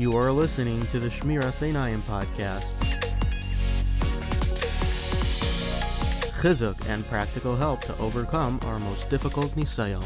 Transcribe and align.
You 0.00 0.16
are 0.16 0.32
listening 0.32 0.80
to 0.92 0.98
the 0.98 1.08
Shmiras 1.08 1.60
Einayim 1.60 2.00
podcast. 2.04 2.72
Chizuk 6.40 6.88
and 6.88 7.06
practical 7.08 7.54
help 7.54 7.82
to 7.82 7.94
overcome 7.98 8.58
our 8.64 8.78
most 8.78 9.10
difficult 9.10 9.54
nisayon. 9.56 10.02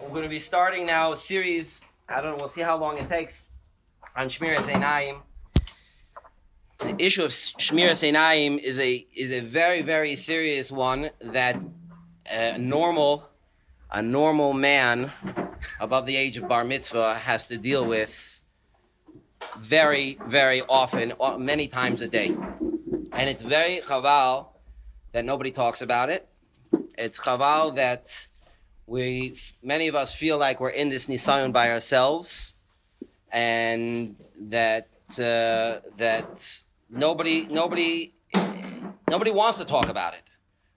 We're 0.00 0.08
going 0.08 0.22
to 0.22 0.30
be 0.30 0.40
starting 0.40 0.86
now 0.86 1.12
a 1.12 1.16
series. 1.18 1.82
I 2.08 2.22
don't 2.22 2.30
know. 2.30 2.36
We'll 2.38 2.48
see 2.48 2.62
how 2.62 2.78
long 2.78 2.96
it 2.96 3.06
takes 3.06 3.44
on 4.16 4.30
Shmiras 4.30 4.64
Einayim. 4.64 5.20
The 6.78 6.96
issue 6.98 7.24
of 7.24 7.32
Shmiras 7.32 8.02
Einayim 8.02 8.58
is 8.58 8.78
a 8.78 9.06
is 9.14 9.30
a 9.30 9.40
very 9.40 9.82
very 9.82 10.16
serious 10.16 10.72
one 10.72 11.10
that 11.20 11.60
a 12.24 12.56
normal 12.56 13.28
a 13.90 14.00
normal 14.00 14.54
man 14.54 15.12
above 15.80 16.06
the 16.06 16.16
age 16.16 16.36
of 16.36 16.48
bar 16.48 16.64
mitzvah 16.64 17.14
has 17.14 17.44
to 17.44 17.58
deal 17.58 17.84
with 17.84 18.40
very 19.58 20.18
very 20.26 20.62
often, 20.62 21.12
uh, 21.20 21.36
many 21.38 21.68
times 21.68 22.00
a 22.00 22.08
day, 22.08 22.28
and 23.12 23.30
it's 23.30 23.42
very 23.42 23.80
chaval 23.80 24.46
that 25.12 25.24
nobody 25.24 25.50
talks 25.50 25.82
about 25.82 26.08
it. 26.10 26.28
It's 26.96 27.18
chaval 27.18 27.76
that 27.76 28.28
we 28.86 29.36
many 29.62 29.88
of 29.88 29.94
us 29.94 30.14
feel 30.14 30.38
like 30.38 30.60
we're 30.60 30.70
in 30.70 30.88
this 30.88 31.06
nisayon 31.06 31.52
by 31.52 31.70
ourselves, 31.70 32.54
and 33.30 34.16
that 34.40 34.88
uh, 35.18 35.80
that 35.98 36.62
nobody 36.88 37.46
nobody 37.46 38.14
nobody 39.08 39.30
wants 39.30 39.58
to 39.58 39.64
talk 39.64 39.88
about 39.88 40.14
it. 40.14 40.24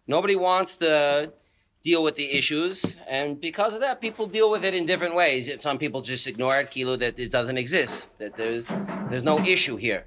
Nobody 0.08 0.36
wants 0.36 0.78
to 0.78 1.34
deal 1.86 2.02
with 2.04 2.16
the 2.16 2.32
issues, 2.32 2.96
and 3.08 3.40
because 3.40 3.72
of 3.76 3.80
that, 3.80 4.02
people 4.02 4.26
deal 4.26 4.50
with 4.50 4.66
it 4.66 4.74
in 4.74 4.88
different 4.88 5.14
ways. 5.14 5.48
Some 5.62 5.78
people 5.78 6.02
just 6.02 6.26
ignore 6.26 6.58
it, 6.60 6.72
kilo, 6.72 6.98
that 6.98 7.20
it 7.20 7.32
doesn't 7.32 7.60
exist, 7.60 8.18
that 8.18 8.36
there's 8.36 8.66
there's 9.10 9.24
no 9.24 9.38
issue 9.40 9.78
here. 9.78 10.06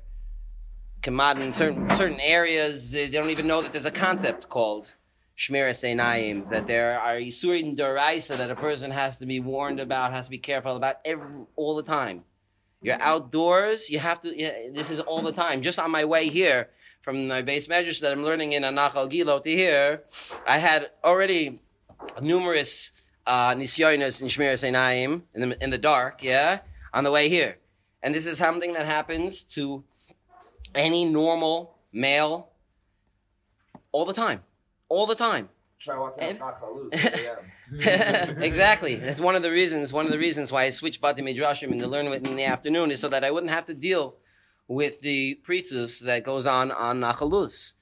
Out 1.06 1.38
in 1.38 1.52
certain 1.52 1.88
certain 1.90 2.20
areas, 2.20 2.90
they 2.90 3.08
don't 3.08 3.30
even 3.30 3.46
know 3.46 3.62
that 3.62 3.70
there's 3.72 3.86
a 3.86 4.00
concept 4.08 4.48
called 4.48 4.88
Shmiras 5.38 5.82
Einayim, 5.88 6.50
that 6.50 6.66
there 6.66 7.00
are 7.00 7.14
Yisurin 7.14 7.78
Doraisa 7.78 8.36
that 8.36 8.50
a 8.50 8.56
person 8.56 8.90
has 8.90 9.16
to 9.18 9.26
be 9.34 9.38
warned 9.38 9.78
about, 9.78 10.12
has 10.12 10.24
to 10.24 10.30
be 10.38 10.42
careful 10.50 10.74
about 10.76 10.96
every, 11.04 11.30
all 11.54 11.76
the 11.76 11.84
time. 11.84 12.24
You're 12.82 13.00
outdoors, 13.00 13.88
you 13.88 14.00
have 14.00 14.20
to, 14.22 14.28
this 14.74 14.90
is 14.90 14.98
all 14.98 15.22
the 15.22 15.32
time. 15.32 15.62
Just 15.62 15.78
on 15.78 15.90
my 15.92 16.04
way 16.04 16.28
here, 16.28 16.68
from 17.02 17.28
my 17.28 17.42
base 17.42 17.68
measures 17.68 18.00
that 18.00 18.12
I'm 18.12 18.24
learning 18.24 18.52
in 18.52 18.64
Anachal 18.64 19.08
Gilo 19.10 19.42
to 19.42 19.50
here, 19.50 20.02
I 20.46 20.58
had 20.58 20.90
already 21.02 21.60
numerous 22.20 22.92
uh, 23.26 23.54
nisyonos 23.54 24.22
in 24.22 24.28
Shmiras 24.28 24.66
Einayim 24.66 25.22
in 25.34 25.50
the, 25.50 25.62
in 25.62 25.70
the 25.70 25.78
dark, 25.78 26.22
yeah, 26.22 26.60
on 26.92 27.04
the 27.04 27.10
way 27.10 27.28
here. 27.28 27.58
And 28.02 28.14
this 28.14 28.26
is 28.26 28.38
something 28.38 28.74
that 28.74 28.86
happens 28.86 29.42
to 29.54 29.84
any 30.74 31.04
normal 31.04 31.76
male 31.92 32.50
all 33.92 34.04
the 34.04 34.14
time. 34.14 34.42
All 34.88 35.06
the 35.06 35.14
time. 35.14 35.48
Try 35.78 35.96
walking 35.96 36.40
up 36.40 36.90
exactly. 38.42 38.96
That's 38.96 39.20
one 39.20 39.36
of 39.36 39.42
the 39.42 39.50
reasons. 39.50 39.92
One 39.92 40.06
of 40.06 40.12
the 40.12 40.18
reasons 40.18 40.50
why 40.50 40.64
I 40.64 40.70
switched 40.70 41.00
Bati 41.00 41.22
Midrashim 41.22 41.70
and 41.70 41.80
to 41.80 41.86
learn 41.86 42.06
it 42.06 42.26
in 42.26 42.36
the 42.36 42.44
afternoon 42.44 42.90
is 42.90 43.00
so 43.00 43.08
that 43.08 43.22
I 43.22 43.30
wouldn't 43.30 43.52
have 43.52 43.66
to 43.66 43.74
deal 43.74 44.16
with 44.66 45.00
the 45.00 45.40
pritzus 45.46 46.00
that 46.00 46.24
goes 46.24 46.46
on 46.46 46.72
on 46.72 47.00
Nachalus. 47.00 47.74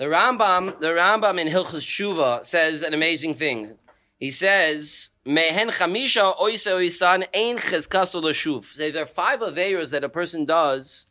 The 0.00 0.06
Rambam, 0.06 0.80
the 0.80 0.86
Rambam 0.86 1.38
in 1.38 1.48
Hilchas 1.48 1.84
Shuva 1.84 2.42
says 2.46 2.80
an 2.80 2.94
amazing 2.94 3.34
thing. 3.34 3.74
He 4.18 4.30
says, 4.30 5.10
"Mehen 5.26 5.68
chamisha 5.68 6.40
oise 6.40 6.64
oisan 6.64 7.26
ein 7.34 7.58
chizkaso 7.58 8.22
l'shuv." 8.22 8.76
There 8.76 9.02
are 9.02 9.04
five 9.04 9.40
aveiros 9.40 9.90
that 9.90 10.02
a 10.02 10.08
person 10.08 10.46
does 10.46 11.08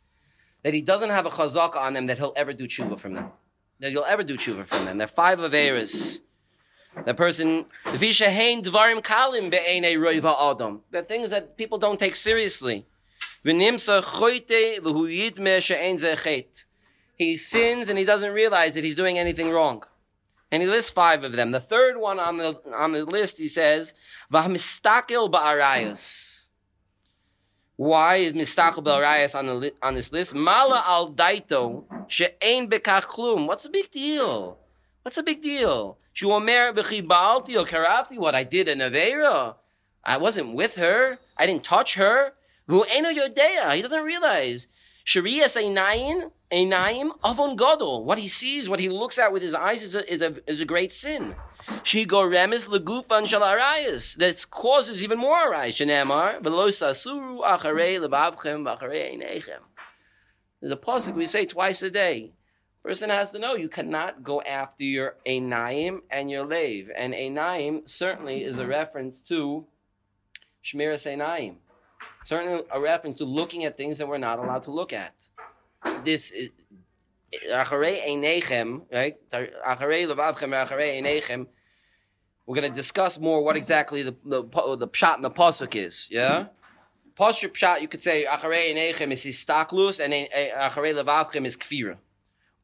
that 0.64 0.74
he 0.74 0.80
doesn't 0.80 1.10
have 1.10 1.24
a 1.24 1.30
chazaka 1.30 1.76
on 1.76 1.92
them 1.92 2.08
that 2.08 2.18
he'll 2.18 2.32
ever 2.34 2.52
do 2.52 2.66
tshuva 2.66 2.98
from 2.98 3.14
them. 3.14 3.30
That 3.78 3.92
he'll 3.92 4.02
ever 4.02 4.24
do 4.24 4.36
tshuva 4.36 4.66
from 4.66 4.86
them. 4.86 4.98
There 4.98 5.06
are 5.06 5.18
five 5.24 5.38
aveiros. 5.38 6.22
The 7.06 7.14
person, 7.14 7.66
the 7.84 7.96
dvarim 7.96 9.04
kalim 9.04 9.52
be'enei 9.52 9.94
roiva 9.94 10.34
adam. 10.50 10.82
The 10.90 11.02
things 11.04 11.30
that 11.30 11.56
people 11.56 11.78
don't 11.78 12.00
take 12.00 12.16
seriously. 12.16 12.88
V'nimsa 13.44 14.02
choite 14.02 14.80
v'hu 14.80 15.06
yidme 15.06 15.58
zechet. 15.96 16.64
He 17.20 17.36
sins 17.36 17.90
and 17.90 17.98
he 17.98 18.06
doesn't 18.06 18.32
realize 18.32 18.72
that 18.72 18.82
he's 18.82 18.94
doing 18.94 19.18
anything 19.18 19.50
wrong. 19.50 19.84
And 20.50 20.62
he 20.62 20.66
lists 20.66 20.90
five 20.90 21.22
of 21.22 21.32
them. 21.32 21.50
The 21.50 21.60
third 21.60 21.98
one 21.98 22.18
on 22.18 22.38
the, 22.38 22.58
on 22.74 22.92
the 22.92 23.04
list, 23.04 23.36
he 23.36 23.46
says, 23.46 23.92
v'hamistakel 24.32 25.30
ba'arayas. 25.30 26.48
Why 27.76 28.16
is 28.16 28.32
Mistakil 28.32 28.82
ba'arayas 28.82 29.34
on 29.34 29.60
the 29.60 29.74
on 29.82 29.96
this 29.96 30.10
list? 30.12 30.34
Mala 30.34 30.82
al 30.86 31.12
daito 31.12 31.84
she'en 32.08 32.70
bekach 32.70 33.04
klum. 33.04 33.46
What's 33.46 33.64
the 33.64 33.68
big 33.68 33.90
deal? 33.90 34.56
What's 35.02 35.16
the 35.16 35.22
big 35.22 35.42
deal? 35.42 35.98
Shuomer 36.16 36.74
b'chibalti 36.74 37.54
or 37.54 37.66
karafti, 37.66 38.16
what 38.16 38.34
I 38.34 38.44
did 38.44 38.66
in 38.66 38.78
Avera. 38.78 39.56
I 40.02 40.16
wasn't 40.16 40.54
with 40.54 40.76
her. 40.76 41.18
I 41.36 41.44
didn't 41.44 41.64
touch 41.64 41.96
her. 41.96 42.32
Who 42.66 42.84
eno 42.84 43.10
yodea. 43.10 43.74
He 43.74 43.82
doesn't 43.82 44.04
realize. 44.04 44.68
Sharias 45.06 45.56
einayin, 45.56 46.30
einayim 46.52 47.10
avon 47.24 47.56
gadol. 47.56 48.04
What 48.04 48.18
he 48.18 48.28
sees, 48.28 48.68
what 48.68 48.80
he 48.80 48.88
looks 48.88 49.18
at 49.18 49.32
with 49.32 49.42
his 49.42 49.54
eyes 49.54 49.82
is 49.82 49.94
a, 49.94 50.12
is 50.12 50.22
a, 50.22 50.36
is 50.46 50.60
a 50.60 50.64
great 50.64 50.92
sin. 50.92 51.34
She 51.82 52.06
goremes 52.06 52.66
legufan 52.66 53.26
shal 53.26 53.40
arayas. 53.40 54.16
That 54.16 54.50
causes 54.50 55.02
even 55.02 55.18
more 55.18 55.52
arayas. 55.52 55.76
Shenemar, 55.76 56.42
v'lo 56.42 56.68
sasuru 56.68 57.40
acharei 57.42 57.98
lebavchem 57.98 58.64
v'acharei 58.64 59.16
einechem. 59.16 59.60
A 60.62 60.76
pasuk 60.76 61.14
we 61.14 61.26
say 61.26 61.46
twice 61.46 61.82
a 61.82 61.90
day. 61.90 62.32
Person 62.82 63.10
has 63.10 63.30
to 63.32 63.38
know 63.38 63.54
you 63.54 63.68
cannot 63.68 64.24
go 64.24 64.40
after 64.40 64.84
your 64.84 65.16
Einayim 65.26 66.00
and 66.10 66.30
your 66.30 66.46
lave. 66.46 66.90
And 66.96 67.12
Einayim 67.12 67.88
certainly 67.88 68.42
is 68.42 68.58
a 68.58 68.66
reference 68.66 69.26
to 69.28 69.66
Shmiras 70.64 71.06
Einayim. 71.06 71.56
Certainly 72.24 72.64
a 72.70 72.80
reference 72.80 73.18
to 73.18 73.24
looking 73.24 73.64
at 73.64 73.76
things 73.76 73.98
that 73.98 74.08
we're 74.08 74.18
not 74.18 74.38
allowed 74.38 74.64
to 74.64 74.70
look 74.70 74.92
at. 74.92 75.14
This 76.04 76.32
right? 78.92 79.16
Acharei 79.32 80.06
Levavchem, 80.06 80.66
Acharei. 80.66 81.46
We're 82.46 82.56
going 82.56 82.68
to 82.68 82.76
discuss 82.76 83.18
more 83.18 83.42
what 83.44 83.56
exactly 83.56 84.02
the 84.02 84.16
the, 84.24 84.42
the 84.42 84.88
pshat 84.88 85.14
and 85.14 85.24
the 85.24 85.30
pasuk 85.30 85.76
is. 85.76 86.08
Yeah. 86.10 86.46
Pasuk 87.18 87.52
pshat, 87.52 87.80
you 87.80 87.88
could 87.88 88.02
say 88.02 88.26
Acharei 88.28 88.74
Einechem 88.74 89.12
is 89.12 89.24
histaklus, 89.24 90.00
and 90.00 90.12
Acharei 90.12 90.94
Levavchem 90.94 91.46
is 91.46 91.56
kfira. 91.56 91.96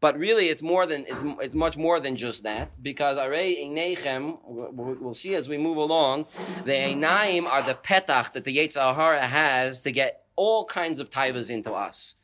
But 0.01 0.19
really, 0.19 0.49
it's 0.49 0.63
more 0.63 0.85
than 0.85 1.07
it's, 1.09 1.23
it's 1.41 1.55
much 1.55 1.77
more 1.77 2.01
than 2.01 2.17
just 2.17 2.43
that 2.43 2.83
because 2.83 3.17
Arei 3.17 3.65
Einechem, 3.65 4.39
we'll 4.45 5.15
see 5.15 5.35
as 5.35 5.49
we 5.49 5.57
move 5.57 5.79
along, 5.79 6.27
the 6.65 6.73
Einaim 6.73 7.47
are 7.47 7.63
the 7.63 7.75
petach 7.75 8.33
that 8.35 8.45
the 8.45 8.55
Yetzer 8.55 8.95
Hara 8.95 9.27
has 9.27 9.83
to 9.83 9.91
get 9.91 10.27
all 10.37 10.67
kinds 10.67 11.01
of 11.01 11.09
taivas 11.09 11.49
into 11.49 11.73
us, 11.73 12.17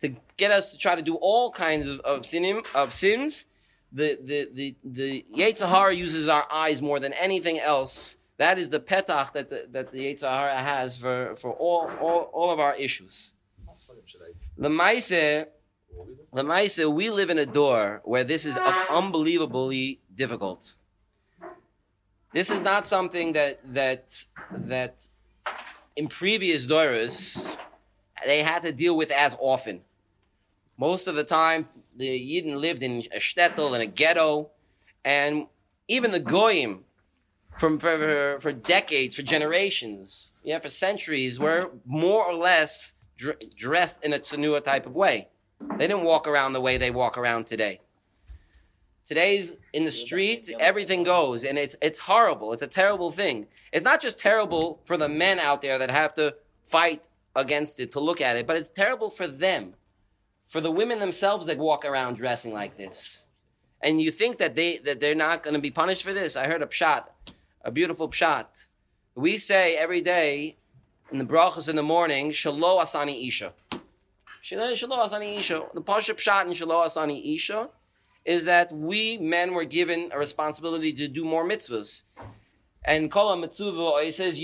to 0.00 0.14
get 0.38 0.50
us 0.50 0.72
to 0.72 0.78
try 0.78 0.94
to 0.94 1.02
do 1.02 1.16
all 1.16 1.52
kinds 1.52 1.86
of, 1.86 2.00
of 2.00 2.22
sinim 2.22 2.64
of 2.74 2.94
sins. 2.94 3.44
The 3.92 4.18
the 4.22 4.48
the 4.54 4.76
the 4.84 5.24
uses 5.94 6.28
our 6.28 6.46
eyes 6.50 6.80
more 6.80 6.98
than 6.98 7.12
anything 7.12 7.58
else. 7.58 8.16
That 8.38 8.58
is 8.58 8.70
the 8.70 8.80
petach 8.80 9.32
that 9.34 9.50
the, 9.50 9.66
that 9.72 9.92
the 9.92 9.98
Yetzer 9.98 10.30
Hara 10.30 10.62
has 10.62 10.96
for 10.96 11.36
for 11.36 11.52
all 11.52 11.90
all, 12.00 12.30
all 12.32 12.50
of 12.50 12.58
our 12.58 12.74
issues. 12.76 13.34
The 14.56 14.70
Maise. 14.70 15.46
Lamaisa, 16.32 16.92
we 16.92 17.10
live 17.10 17.30
in 17.30 17.38
a 17.38 17.46
door 17.46 18.00
where 18.04 18.24
this 18.24 18.44
is 18.44 18.56
unbelievably 18.90 20.00
difficult. 20.14 20.74
This 22.34 22.50
is 22.50 22.60
not 22.60 22.86
something 22.86 23.32
that 23.32 23.60
that 23.72 24.24
that 24.50 25.08
in 25.96 26.08
previous 26.08 26.66
doras 26.66 27.50
they 28.26 28.42
had 28.42 28.62
to 28.62 28.72
deal 28.72 28.96
with 28.96 29.10
as 29.10 29.36
often. 29.40 29.80
Most 30.76 31.08
of 31.08 31.14
the 31.14 31.24
time, 31.24 31.68
the 31.96 32.06
Yidden 32.08 32.56
lived 32.56 32.82
in 32.82 33.04
a 33.12 33.18
shtetl 33.18 33.74
in 33.74 33.80
a 33.80 33.86
ghetto, 33.86 34.50
and 35.04 35.46
even 35.88 36.10
the 36.10 36.20
goyim, 36.20 36.84
from 37.58 37.78
for, 37.80 38.38
for, 38.40 38.52
decades, 38.52 39.16
for 39.16 39.22
generations, 39.22 40.30
yeah, 40.44 40.60
for 40.60 40.68
centuries, 40.68 41.40
were 41.40 41.70
more 41.84 42.24
or 42.24 42.34
less 42.34 42.94
dr- 43.16 43.38
dressed 43.56 44.04
in 44.04 44.12
a 44.12 44.20
tsanua 44.20 44.62
type 44.62 44.86
of 44.86 44.94
way. 44.94 45.28
They 45.60 45.86
didn't 45.86 46.04
walk 46.04 46.26
around 46.26 46.52
the 46.52 46.60
way 46.60 46.76
they 46.76 46.90
walk 46.90 47.18
around 47.18 47.46
today. 47.46 47.80
Today's 49.06 49.54
in 49.72 49.84
the 49.84 49.92
street, 49.92 50.50
everything 50.60 51.02
goes, 51.02 51.44
and 51.44 51.56
it's 51.56 51.74
it's 51.80 51.98
horrible. 51.98 52.52
It's 52.52 52.62
a 52.62 52.66
terrible 52.66 53.10
thing. 53.10 53.46
It's 53.72 53.84
not 53.84 54.02
just 54.02 54.18
terrible 54.18 54.80
for 54.84 54.96
the 54.96 55.08
men 55.08 55.38
out 55.38 55.62
there 55.62 55.78
that 55.78 55.90
have 55.90 56.14
to 56.14 56.34
fight 56.66 57.08
against 57.34 57.80
it 57.80 57.92
to 57.92 58.00
look 58.00 58.20
at 58.20 58.36
it, 58.36 58.46
but 58.46 58.56
it's 58.56 58.68
terrible 58.68 59.08
for 59.08 59.26
them, 59.26 59.74
for 60.48 60.60
the 60.60 60.70
women 60.70 60.98
themselves 60.98 61.46
that 61.46 61.56
walk 61.56 61.84
around 61.84 62.16
dressing 62.16 62.52
like 62.52 62.76
this. 62.76 63.24
And 63.80 64.02
you 64.02 64.10
think 64.10 64.38
that 64.38 64.54
they 64.54 64.78
that 64.78 65.00
they're 65.00 65.14
not 65.14 65.42
going 65.42 65.54
to 65.54 65.60
be 65.60 65.70
punished 65.70 66.02
for 66.02 66.12
this? 66.12 66.36
I 66.36 66.46
heard 66.46 66.62
a 66.62 66.66
pshat, 66.66 67.04
a 67.64 67.70
beautiful 67.70 68.10
pshat. 68.10 68.66
We 69.14 69.38
say 69.38 69.76
every 69.76 70.02
day 70.02 70.56
in 71.10 71.18
the 71.18 71.24
brachas 71.24 71.68
in 71.68 71.76
the 71.76 71.82
morning, 71.82 72.32
Shalom 72.32 72.84
Asani 72.84 73.26
Isha. 73.26 73.52
The 74.50 75.82
Pasha 75.84 76.14
Pshat 76.14 76.46
in 76.46 76.52
Shalo 76.52 76.86
Asani 76.86 77.34
Isha 77.34 77.68
is 78.24 78.46
that 78.46 78.72
we 78.72 79.18
men 79.18 79.52
were 79.52 79.64
given 79.64 80.10
a 80.10 80.18
responsibility 80.18 80.92
to 80.94 81.06
do 81.06 81.22
more 81.24 81.46
mitzvahs. 81.46 82.04
And 82.82 83.10
Kol 83.10 83.36
mitzvah 83.36 83.96
it 84.06 84.12
says. 84.12 84.36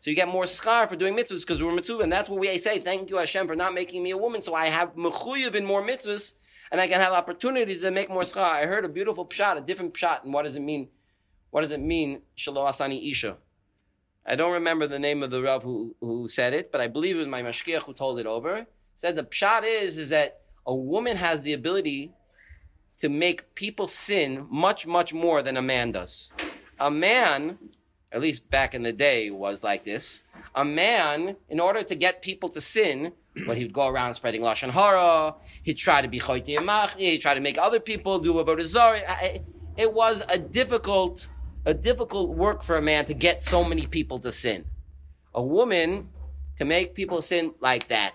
So 0.00 0.10
you 0.10 0.16
get 0.16 0.28
more 0.28 0.44
schar 0.44 0.88
for 0.88 0.96
doing 0.96 1.14
mitzvahs 1.14 1.40
because 1.40 1.62
we're 1.62 1.74
mitzvah, 1.74 1.98
and 1.98 2.10
that's 2.10 2.30
what 2.30 2.40
we 2.40 2.56
say. 2.56 2.78
Thank 2.78 3.10
you 3.10 3.18
Hashem 3.18 3.46
for 3.46 3.56
not 3.56 3.74
making 3.74 4.02
me 4.02 4.12
a 4.12 4.16
woman, 4.16 4.40
so 4.40 4.54
I 4.54 4.68
have 4.68 4.94
mechuyev 4.94 5.54
in 5.54 5.66
more 5.66 5.82
mitzvahs, 5.82 6.34
and 6.72 6.80
I 6.80 6.88
can 6.88 7.00
have 7.02 7.12
opportunities 7.12 7.82
to 7.82 7.90
make 7.90 8.08
more 8.08 8.22
schar. 8.22 8.44
I 8.44 8.64
heard 8.64 8.86
a 8.86 8.88
beautiful 8.88 9.26
pshat, 9.26 9.58
a 9.58 9.60
different 9.60 9.92
pshat, 9.92 10.24
and 10.24 10.32
what 10.32 10.44
does 10.44 10.54
it 10.54 10.62
mean? 10.62 10.88
What 11.50 11.60
does 11.60 11.72
it 11.72 11.80
mean? 11.80 12.22
Shalo 12.38 12.66
asani 12.70 13.10
isha. 13.10 13.36
I 14.30 14.36
don't 14.36 14.52
remember 14.52 14.86
the 14.86 14.98
name 14.98 15.22
of 15.22 15.30
the 15.30 15.40
Rav 15.40 15.62
who, 15.62 15.96
who 16.00 16.28
said 16.28 16.52
it, 16.52 16.70
but 16.70 16.82
I 16.82 16.86
believe 16.86 17.16
it 17.16 17.20
was 17.20 17.28
my 17.28 17.42
mashkiach 17.42 17.84
who 17.84 17.94
told 17.94 18.20
it 18.20 18.26
over. 18.26 18.66
Said 18.96 19.16
the 19.16 19.22
pshat 19.22 19.62
is 19.64 19.96
is 19.96 20.10
that 20.10 20.42
a 20.66 20.74
woman 20.74 21.16
has 21.16 21.40
the 21.40 21.54
ability 21.54 22.12
to 22.98 23.08
make 23.08 23.54
people 23.54 23.88
sin 23.88 24.46
much 24.50 24.86
much 24.86 25.14
more 25.14 25.40
than 25.40 25.56
a 25.56 25.62
man 25.62 25.92
does. 25.92 26.30
A 26.78 26.90
man, 26.90 27.56
at 28.12 28.20
least 28.20 28.50
back 28.50 28.74
in 28.74 28.82
the 28.82 28.92
day, 28.92 29.30
was 29.30 29.62
like 29.62 29.86
this. 29.86 30.24
A 30.54 30.64
man, 30.64 31.36
in 31.48 31.58
order 31.58 31.82
to 31.82 31.94
get 31.94 32.20
people 32.20 32.50
to 32.50 32.60
sin, 32.60 33.12
when 33.46 33.56
he 33.56 33.62
would 33.62 33.72
go 33.72 33.86
around 33.86 34.14
spreading 34.16 34.42
lashon 34.42 34.70
hara, 34.70 35.36
he'd 35.62 35.78
try 35.78 36.02
to 36.02 36.08
be 36.08 36.20
choyti 36.20 36.58
he'd 36.98 37.18
try 37.22 37.32
to 37.32 37.40
make 37.40 37.56
other 37.56 37.80
people 37.80 38.18
do 38.18 38.34
avodah 38.34 38.66
zarah. 38.66 39.40
It 39.78 39.94
was 39.94 40.22
a 40.28 40.38
difficult 40.38 41.28
a 41.68 41.74
difficult 41.74 42.30
work 42.30 42.62
for 42.62 42.78
a 42.78 42.82
man 42.82 43.04
to 43.04 43.12
get 43.12 43.42
so 43.42 43.62
many 43.62 43.86
people 43.86 44.18
to 44.18 44.32
sin. 44.32 44.64
A 45.34 45.42
woman 45.42 46.08
can 46.56 46.66
make 46.66 46.94
people 46.94 47.20
sin 47.20 47.52
like 47.60 47.88
that. 47.88 48.14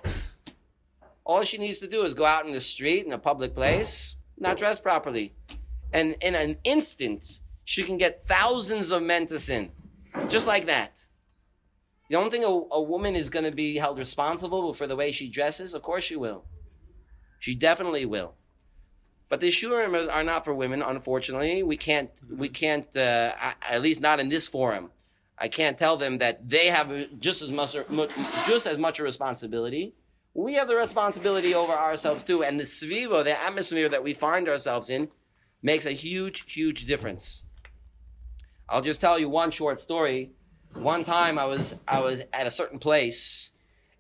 All 1.24 1.44
she 1.44 1.60
needs 1.60 1.78
to 1.78 1.88
do 1.88 2.02
is 2.02 2.16
go 2.16 2.26
out 2.26 2.48
in 2.48 2.52
the 2.52 2.60
street, 2.60 3.06
in 3.06 3.14
a 3.14 3.20
public 3.20 3.54
place, 3.54 4.16
not 4.40 4.58
dressed 4.58 4.82
properly. 4.82 5.36
And 5.94 6.16
in 6.22 6.34
an 6.34 6.58
instant, 6.64 7.42
she 7.64 7.84
can 7.84 8.00
get 8.00 8.28
thousands 8.28 8.90
of 8.90 9.04
men 9.04 9.28
to 9.28 9.40
sin. 9.40 9.70
Just 10.30 10.48
like 10.48 10.66
that. 10.66 11.06
You 12.10 12.18
don't 12.18 12.32
think 12.32 12.46
a, 12.46 12.48
a 12.48 12.82
woman 12.82 13.16
is 13.16 13.30
going 13.30 13.46
to 13.46 13.56
be 13.56 13.78
held 13.78 14.00
responsible 14.00 14.74
for 14.74 14.88
the 14.88 14.96
way 14.96 15.12
she 15.12 15.30
dresses? 15.30 15.76
Of 15.76 15.84
course 15.84 16.04
she 16.04 16.16
will. 16.16 16.44
She 17.40 17.54
definitely 17.54 18.08
will. 18.08 18.34
But 19.30 19.40
the 19.40 19.50
shurim 19.50 20.12
are 20.12 20.24
not 20.24 20.46
for 20.46 20.54
women, 20.54 20.82
unfortunately. 20.82 21.64
We 21.64 21.78
can't, 21.78 22.12
we 22.30 22.50
can't, 22.50 22.96
uh, 22.96 23.34
at 23.62 23.82
least 23.82 24.00
not 24.00 24.20
in 24.20 24.30
this 24.30 24.48
forum. 24.48 24.92
I 25.38 25.48
can't 25.48 25.78
tell 25.78 25.98
them 25.98 26.20
that 26.20 26.48
they 26.48 26.68
have 26.68 27.20
just 27.20 27.42
as 27.42 27.52
much, 27.52 27.76
just 28.48 28.68
as 28.68 28.78
much 28.78 29.00
a 29.00 29.04
responsibility. 29.04 29.96
We 30.36 30.54
have 30.56 30.68
the 30.68 30.76
responsibility 30.76 31.54
over 31.54 31.74
ourselves 31.74 32.24
too, 32.24 32.44
and 32.44 32.60
the 32.60 32.64
svivo, 32.64 33.24
the 33.24 33.40
atmosphere 33.40 33.90
that 33.90 34.04
we 34.04 34.14
find 34.14 34.48
ourselves 34.48 34.90
in, 34.90 35.10
makes 35.62 35.86
a 35.86 35.92
huge, 35.92 36.44
huge 36.52 36.86
difference. 36.86 37.46
I'll 38.70 38.82
just 38.82 39.02
tell 39.02 39.20
you 39.20 39.30
one 39.30 39.52
short 39.52 39.80
story. 39.80 40.32
One 40.74 41.04
time, 41.04 41.38
I 41.38 41.46
was 41.46 41.76
I 41.88 42.00
was 42.00 42.22
at 42.32 42.48
a 42.48 42.52
certain 42.52 42.80
place, 42.80 43.52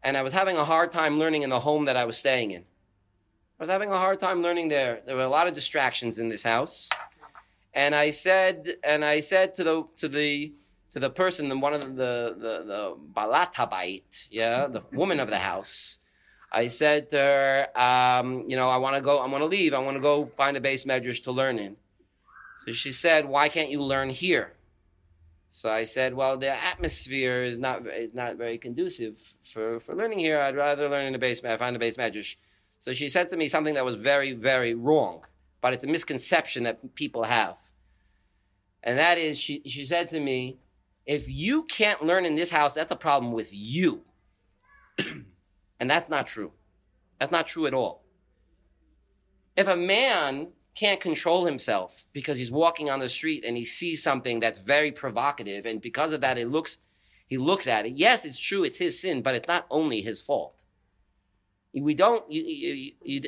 and 0.03 0.17
I 0.17 0.23
was 0.23 0.33
having 0.33 0.57
a 0.57 0.65
hard 0.65 0.91
time 0.91 1.19
learning 1.19 1.43
in 1.43 1.49
the 1.49 1.59
home 1.59 1.85
that 1.85 1.97
I 1.97 2.05
was 2.05 2.17
staying 2.17 2.51
in. 2.51 2.65
I 3.63 3.65
was 3.65 3.69
having 3.69 3.91
a 3.93 3.97
hard 3.97 4.19
time 4.19 4.41
learning 4.41 4.67
there. 4.67 4.99
There 5.05 5.15
were 5.15 5.21
a 5.21 5.29
lot 5.29 5.47
of 5.47 5.53
distractions 5.53 6.19
in 6.19 6.27
this 6.27 6.43
house. 6.43 6.89
And 7.73 7.95
I 7.95 8.11
said, 8.11 8.75
and 8.83 9.05
I 9.05 9.21
said 9.21 9.53
to 9.53 9.63
the 9.63 9.85
to 9.95 10.09
the 10.09 10.51
to 10.91 10.99
the 10.99 11.09
person, 11.09 11.47
the 11.47 11.57
one 11.57 11.73
of 11.73 11.95
the 11.95 12.35
the 12.45 12.53
the 12.71 12.97
balatabait, 13.15 14.27
yeah, 14.29 14.67
the 14.67 14.81
woman 14.91 15.21
of 15.21 15.29
the 15.29 15.37
house. 15.37 15.99
I 16.51 16.67
said 16.67 17.09
to 17.11 17.17
her, 17.17 17.67
um, 17.73 18.43
you 18.49 18.57
know, 18.57 18.69
I 18.69 18.75
want 18.75 18.97
to 18.97 19.01
go. 19.01 19.19
I 19.19 19.27
want 19.27 19.43
to 19.43 19.45
leave. 19.45 19.73
I 19.73 19.79
want 19.79 19.95
to 19.95 20.01
go 20.01 20.29
find 20.35 20.57
a 20.57 20.59
base 20.59 20.83
medrash 20.83 21.23
to 21.23 21.31
learn 21.31 21.57
in. 21.57 21.77
So 22.65 22.73
she 22.73 22.91
said, 22.91 23.29
why 23.29 23.47
can't 23.47 23.69
you 23.69 23.81
learn 23.81 24.09
here? 24.09 24.51
So 25.49 25.71
I 25.71 25.85
said, 25.85 26.15
well, 26.15 26.35
the 26.35 26.51
atmosphere 26.51 27.45
is 27.45 27.57
not 27.59 27.87
is 27.87 28.13
not 28.13 28.35
very 28.35 28.57
conducive 28.57 29.15
for, 29.45 29.79
for 29.79 29.95
learning 29.95 30.19
here. 30.19 30.41
I'd 30.41 30.57
rather 30.57 30.89
learn 30.89 31.05
in 31.05 31.15
a 31.15 31.17
base 31.17 31.41
I 31.45 31.55
find 31.55 31.77
a 31.77 31.79
beis 31.79 31.95
medrash. 31.95 32.35
So 32.83 32.91
she 32.91 33.07
said 33.07 33.29
to 33.29 33.37
me 33.37 33.47
something 33.47 33.75
that 33.75 33.85
was 33.85 33.95
very, 33.95 34.33
very 34.33 34.73
wrong, 34.73 35.23
but 35.61 35.71
it's 35.71 35.85
a 35.85 35.87
misconception 35.87 36.63
that 36.63 36.95
people 36.95 37.23
have. 37.23 37.55
And 38.83 38.97
that 38.99 39.17
is, 39.17 39.39
she, 39.39 39.61
she 39.65 39.85
said 39.85 40.09
to 40.09 40.19
me, 40.19 40.57
if 41.05 41.29
you 41.29 41.63
can't 41.63 42.03
learn 42.03 42.25
in 42.25 42.35
this 42.35 42.49
house, 42.49 42.73
that's 42.73 42.91
a 42.91 42.97
problem 42.97 43.31
with 43.31 43.53
you. 43.53 44.01
and 44.99 45.89
that's 45.89 46.09
not 46.09 46.27
true. 46.27 46.51
That's 47.21 47.31
not 47.31 47.47
true 47.47 47.67
at 47.67 47.73
all. 47.73 48.03
If 49.55 49.69
a 49.69 49.77
man 49.77 50.49
can't 50.75 50.99
control 50.99 51.45
himself 51.45 52.03
because 52.11 52.37
he's 52.37 52.51
walking 52.51 52.89
on 52.89 52.99
the 52.99 53.07
street 53.07 53.45
and 53.45 53.55
he 53.55 53.63
sees 53.63 54.03
something 54.03 54.41
that's 54.41 54.59
very 54.59 54.91
provocative, 54.91 55.65
and 55.65 55.81
because 55.81 56.11
of 56.11 56.19
that, 56.19 56.37
it 56.37 56.51
looks, 56.51 56.79
he 57.27 57.37
looks 57.37 57.65
at 57.65 57.85
it. 57.85 57.93
Yes, 57.93 58.25
it's 58.25 58.37
true, 58.37 58.65
it's 58.65 58.75
his 58.75 58.99
sin, 58.99 59.21
but 59.21 59.35
it's 59.35 59.47
not 59.47 59.67
only 59.69 60.01
his 60.01 60.21
fault. 60.21 60.62
We 61.73 61.93
don't. 61.93 62.29
You, 62.31 62.43
you, 62.43 62.91
you, 63.03 63.21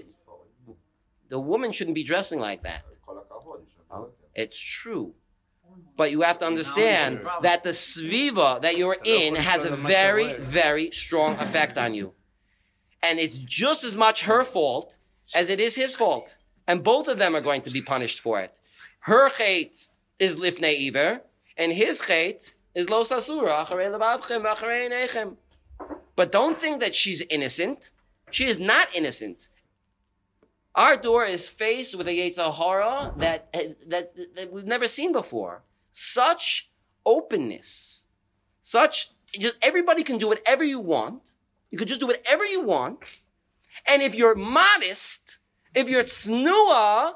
the 1.30 1.40
woman 1.40 1.72
shouldn't 1.72 1.96
be 1.96 2.04
dressing 2.04 2.40
like 2.40 2.64
that. 2.64 2.84
It's 4.36 4.60
true. 4.60 5.14
But 5.98 6.12
you 6.12 6.22
have 6.22 6.38
to 6.40 6.46
understand 6.46 7.22
that 7.42 7.64
the 7.64 7.70
sviva 7.70 8.62
that 8.62 8.78
you're 8.78 8.98
in 9.04 9.36
has 9.36 9.66
a 9.66 9.76
very, 9.76 10.34
very 10.34 10.92
strong 10.92 11.38
effect 11.38 11.78
on 11.78 11.94
you. 11.94 12.14
And 13.02 13.20
it's 13.20 13.36
just 13.36 13.84
as 13.84 13.96
much 13.96 14.24
her 14.24 14.44
fault 14.44 14.98
as 15.34 15.50
it 15.50 15.60
is 15.60 15.76
his 15.76 15.96
fault. 15.96 16.38
And 16.68 16.84
both 16.84 17.08
of 17.08 17.18
them 17.18 17.36
are 17.36 17.42
going 17.42 17.62
to 17.62 17.70
be 17.70 17.82
punished 17.82 18.20
for 18.20 18.40
it. 18.42 18.60
Her 19.02 19.30
chait 19.30 19.88
is 20.20 20.36
lifnei 20.36 20.88
iver, 20.88 21.22
and 21.58 21.72
his 21.72 22.02
chait 22.02 22.54
is 22.74 22.90
lo 22.90 23.04
sasura. 23.04 23.68
But 26.16 26.32
don't 26.32 26.60
think 26.60 26.80
that 26.80 26.96
she's 26.96 27.22
innocent. 27.30 27.92
She 28.36 28.48
is 28.48 28.60
not 28.60 28.94
innocent. 28.94 29.48
Our 30.76 30.98
door 30.98 31.26
is 31.26 31.48
faced 31.48 31.98
with 31.98 32.06
a 32.06 32.12
Yetzer 32.12 32.54
Hara 32.54 33.14
that, 33.16 33.48
that, 33.88 34.14
that 34.36 34.52
we've 34.52 34.66
never 34.66 34.90
seen 34.90 35.14
before. 35.14 35.62
Such 35.94 36.70
openness. 37.06 38.08
Such, 38.62 39.12
just 39.40 39.56
everybody 39.62 40.04
can 40.04 40.18
do 40.18 40.28
whatever 40.28 40.66
you 40.66 40.82
want. 40.82 41.34
You 41.72 41.78
can 41.78 41.88
just 41.88 42.02
do 42.02 42.08
whatever 42.08 42.44
you 42.44 42.60
want. 42.60 43.00
And 43.88 44.02
if 44.02 44.14
you're 44.14 44.36
modest, 44.36 45.38
if 45.74 45.88
you're 45.88 46.04
tsnua, 46.04 47.14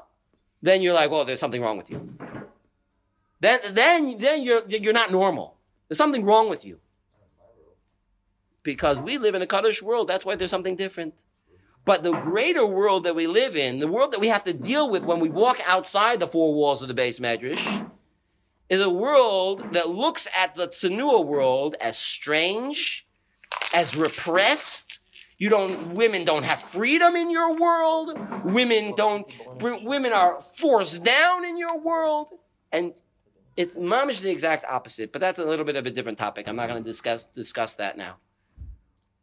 then 0.62 0.80
you're 0.80 0.94
like, 0.94 1.10
well, 1.10 1.26
there's 1.26 1.40
something 1.40 1.60
wrong 1.60 1.76
with 1.76 1.90
you. 1.90 2.16
Then, 3.40 3.60
then, 3.72 4.16
then 4.16 4.42
you're, 4.42 4.66
you're 4.66 4.94
not 4.94 5.12
normal. 5.12 5.58
There's 5.86 5.98
something 5.98 6.24
wrong 6.24 6.48
with 6.48 6.64
you 6.64 6.80
because 8.62 8.98
we 8.98 9.18
live 9.18 9.34
in 9.34 9.42
a 9.42 9.46
Kaddish 9.46 9.82
world. 9.82 10.08
That's 10.08 10.24
why 10.24 10.36
there's 10.36 10.50
something 10.50 10.76
different. 10.76 11.14
But 11.84 12.02
the 12.02 12.12
greater 12.12 12.66
world 12.66 13.04
that 13.04 13.14
we 13.16 13.26
live 13.26 13.56
in, 13.56 13.78
the 13.78 13.88
world 13.88 14.12
that 14.12 14.20
we 14.20 14.28
have 14.28 14.44
to 14.44 14.52
deal 14.52 14.90
with 14.90 15.02
when 15.02 15.20
we 15.20 15.30
walk 15.30 15.60
outside 15.66 16.20
the 16.20 16.28
four 16.28 16.54
walls 16.54 16.82
of 16.82 16.88
the 16.88 16.94
beis 16.94 17.18
medrash, 17.18 17.90
is 18.68 18.80
a 18.80 18.90
world 18.90 19.72
that 19.72 19.88
looks 19.88 20.28
at 20.36 20.54
the 20.54 20.68
Tsanua 20.68 21.24
world 21.24 21.74
as 21.80 21.98
strange, 21.98 23.06
as 23.74 23.96
repressed. 23.96 25.00
You 25.38 25.48
don't, 25.48 25.94
women 25.94 26.24
don't 26.24 26.44
have 26.44 26.62
freedom 26.62 27.16
in 27.16 27.30
your 27.30 27.58
world. 27.58 28.16
Women 28.44 28.94
don't, 28.94 29.26
women 29.60 30.12
are 30.12 30.44
forced 30.52 31.02
down 31.02 31.46
in 31.46 31.56
your 31.56 31.80
world. 31.80 32.28
And 32.70 32.92
it's 33.56 33.74
mamish 33.74 34.20
the 34.20 34.30
exact 34.30 34.66
opposite, 34.66 35.12
but 35.12 35.20
that's 35.20 35.38
a 35.38 35.44
little 35.44 35.64
bit 35.64 35.76
of 35.76 35.86
a 35.86 35.90
different 35.90 36.18
topic. 36.18 36.46
I'm 36.46 36.56
not 36.56 36.68
going 36.68 36.84
to 36.84 36.88
discuss, 36.88 37.24
discuss 37.34 37.76
that 37.76 37.96
now. 37.96 38.16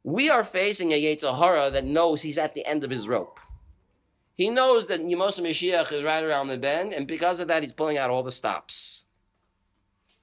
We 0.03 0.29
are 0.29 0.43
facing 0.43 0.91
a 0.91 1.01
Yetzer 1.01 1.37
Hara 1.37 1.69
that 1.71 1.85
knows 1.85 2.21
he's 2.21 2.37
at 2.37 2.53
the 2.53 2.65
end 2.65 2.83
of 2.83 2.89
his 2.89 3.07
rope. 3.07 3.39
He 4.35 4.49
knows 4.49 4.87
that 4.87 5.01
Yemos 5.01 5.39
Mashiach 5.41 5.91
is 5.91 6.03
right 6.03 6.23
around 6.23 6.47
the 6.47 6.57
bend, 6.57 6.93
and 6.93 7.07
because 7.07 7.39
of 7.39 7.47
that, 7.47 7.63
he's 7.63 7.73
pulling 7.73 7.97
out 7.97 8.11
all 8.11 8.23
the 8.23 8.31
stops. 8.31 9.05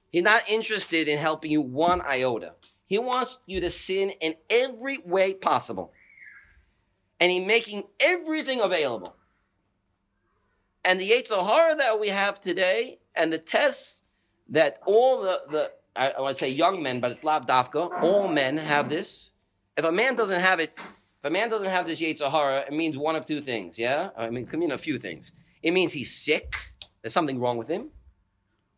He's 0.09 0.23
not 0.23 0.49
interested 0.49 1.09
in 1.09 1.19
helping 1.19 1.51
you 1.51 1.61
one 1.61 2.01
iota. 2.01 2.53
He 2.87 2.97
wants 2.97 3.39
you 3.45 3.59
to 3.59 3.69
sin 3.69 4.11
in 4.21 4.35
every 4.49 4.99
way 5.05 5.33
possible. 5.33 5.91
And 7.19 7.31
he's 7.31 7.45
making 7.45 7.83
everything 7.99 8.61
available. 8.61 9.15
And 10.83 10.99
the 10.99 11.11
Yetzer 11.11 11.45
Hara 11.45 11.75
that 11.75 11.99
we 11.99 12.09
have 12.09 12.39
today, 12.39 12.99
and 13.13 13.33
the 13.33 13.37
tests 13.37 14.03
that 14.49 14.79
all 14.85 15.21
the, 15.21 15.41
the 15.49 15.71
I, 15.95 16.13
I 16.17 16.33
to 16.33 16.39
say 16.39 16.49
young 16.49 16.81
men, 16.83 16.99
but 16.99 17.11
it's 17.11 17.23
Lav 17.23 17.47
Dafka, 17.47 18.01
all 18.01 18.27
men 18.27 18.57
have 18.57 18.89
this, 18.89 19.31
if 19.77 19.83
a 19.83 19.91
man 19.91 20.15
doesn't 20.15 20.39
have 20.39 20.59
it, 20.59 20.73
if 20.77 21.23
a 21.23 21.29
man 21.29 21.49
doesn't 21.49 21.67
have 21.67 21.85
this 21.85 21.99
Yetzirah, 21.99 22.67
it 22.67 22.73
means 22.73 22.97
one 22.97 23.15
of 23.15 23.25
two 23.25 23.41
things, 23.41 23.77
yeah? 23.77 24.09
I 24.17 24.29
mean, 24.29 24.43
it 24.43 24.49
can 24.49 24.59
mean 24.59 24.71
a 24.71 24.77
few 24.77 24.97
things. 24.97 25.31
It 25.61 25.71
means 25.71 25.91
he's 25.93 26.15
sick, 26.15 26.55
there's 27.01 27.13
something 27.13 27.39
wrong 27.39 27.57
with 27.57 27.67
him, 27.67 27.89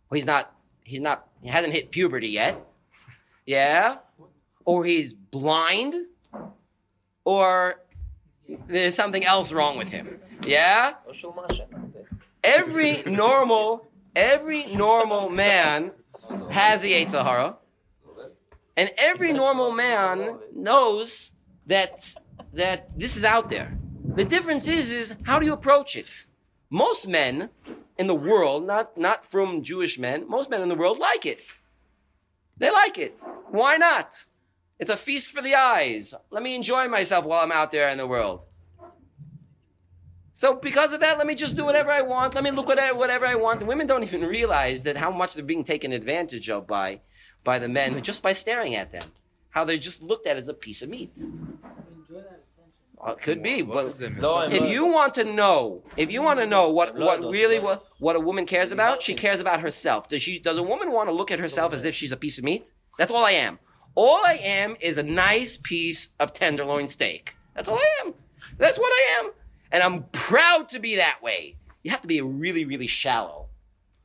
or 0.10 0.16
he's 0.16 0.26
not, 0.26 0.56
he's 0.84 1.02
not, 1.02 1.28
he 1.42 1.50
hasn't 1.50 1.74
hit 1.74 1.92
puberty 1.92 2.30
yet, 2.30 2.60
yeah? 3.46 3.98
Or 4.66 4.86
he's 4.86 5.14
blind, 5.14 5.96
or 7.26 7.82
there's 8.68 8.96
something 8.96 9.24
else 9.24 9.52
wrong 9.52 9.78
with 9.78 9.90
him, 9.90 10.20
yeah? 10.46 10.94
Every 12.44 13.04
normal, 13.04 13.88
every 14.16 14.66
normal 14.74 15.30
man 15.30 15.92
has 16.50 16.82
the 16.82 16.94
Yetzirah 16.94 17.58
and 18.78 18.92
every 18.98 19.34
normal 19.34 19.72
man 19.72 20.38
knows 20.54 21.34
that 21.66 22.16
that 22.54 22.98
this 22.98 23.18
is 23.18 23.24
out 23.24 23.50
there. 23.50 23.78
The 24.16 24.24
difference 24.24 24.68
is, 24.68 24.92
is 24.92 25.16
how 25.24 25.40
do 25.40 25.46
you 25.46 25.54
approach 25.54 25.96
it? 25.96 26.26
Most 26.70 27.08
men 27.08 27.50
in 27.98 28.08
the 28.08 28.16
world, 28.16 28.66
not 28.66 28.98
not 28.98 29.26
from 29.26 29.64
Jewish 29.64 29.98
men, 29.98 30.30
most 30.30 30.50
men 30.50 30.62
in 30.62 30.70
the 30.70 30.76
world 30.76 31.00
like 31.00 31.26
it. 31.26 31.42
They 32.58 32.72
like 32.72 32.98
it. 32.98 33.18
Why 33.50 33.78
not? 33.78 34.26
It's 34.80 34.90
a 34.92 34.98
feast 34.98 35.32
for 35.32 35.42
the 35.42 35.56
eyes. 35.56 36.14
Let 36.30 36.44
me 36.44 36.56
enjoy 36.56 36.88
myself 36.88 37.26
while 37.26 37.44
I'm 37.44 37.52
out 37.52 37.72
there 37.72 37.90
in 37.90 37.98
the 37.98 38.08
world. 38.08 38.42
So 40.36 40.54
because 40.54 40.94
of 40.94 41.00
that, 41.00 41.18
let 41.18 41.26
me 41.26 41.34
just 41.34 41.56
do 41.56 41.66
whatever 41.66 41.90
I 41.90 42.04
want. 42.04 42.36
Let 42.36 42.44
me 42.44 42.52
look 42.52 42.68
whatever, 42.68 42.96
whatever 42.96 43.26
I 43.26 43.34
want. 43.34 43.60
And 43.60 43.68
women 43.68 43.88
don't 43.88 44.04
even 44.04 44.22
realize 44.22 44.84
that 44.84 44.96
how 44.96 45.10
much 45.10 45.34
they're 45.34 45.44
being 45.44 45.64
taken 45.64 45.92
advantage 45.92 46.48
of 46.48 46.68
by, 46.68 47.02
by 47.44 47.60
the 47.60 47.68
men 47.68 48.02
just 48.04 48.22
by 48.22 48.34
staring 48.34 48.76
at 48.76 48.92
them. 48.92 49.04
How 49.50 49.64
they're 49.64 49.78
just 49.78 50.02
looked 50.02 50.28
at 50.28 50.38
as 50.38 50.48
a 50.48 50.54
piece 50.54 50.82
of 50.82 50.90
meat. 50.90 51.12
Well, 52.96 53.14
it 53.14 53.22
could 53.22 53.44
be, 53.44 53.62
but 53.62 54.02
if 54.02 54.70
you 54.70 54.88
want 54.88 55.14
to 55.16 55.24
know, 55.24 55.84
if 55.96 56.12
you 56.12 56.24
want 56.24 56.40
to 56.40 56.48
know 56.48 56.70
what, 56.70 56.96
what 56.96 57.22
really 57.22 57.60
what, 57.60 57.86
what 58.00 58.16
a 58.16 58.20
woman 58.20 58.48
cares 58.48 58.72
about, 58.72 59.04
she 59.04 59.14
cares 59.14 59.40
about 59.40 59.62
herself. 59.62 60.08
Does 60.08 60.24
she? 60.24 60.40
Does 60.40 60.58
a 60.58 60.64
woman 60.64 60.92
want 60.92 61.08
to 61.08 61.14
look 61.14 61.30
at 61.30 61.38
herself 61.38 61.74
as 61.74 61.86
if 61.86 61.94
she's 61.94 62.12
a 62.12 62.18
piece 62.18 62.40
of 62.40 62.44
meat? 62.44 62.72
That's 62.98 63.12
all 63.12 63.24
I 63.24 63.32
am. 63.32 63.60
All 63.94 64.26
I 64.26 64.34
am 64.34 64.78
is 64.80 64.98
a 64.98 65.04
nice 65.04 65.58
piece 65.58 66.10
of 66.20 66.34
tenderloin 66.34 66.88
steak. 66.88 67.36
That's 67.54 67.68
all 67.68 67.78
I 67.78 67.90
am. 68.04 68.16
That's 68.58 68.80
what 68.80 68.92
I 68.92 69.20
am, 69.20 69.32
and 69.72 69.84
I'm 69.84 70.06
proud 70.12 70.70
to 70.70 70.80
be 70.80 70.96
that 70.96 71.22
way. 71.22 71.56
You 71.84 71.92
have 71.92 72.02
to 72.02 72.08
be 72.08 72.20
really, 72.22 72.66
really 72.66 72.88
shallow 72.88 73.48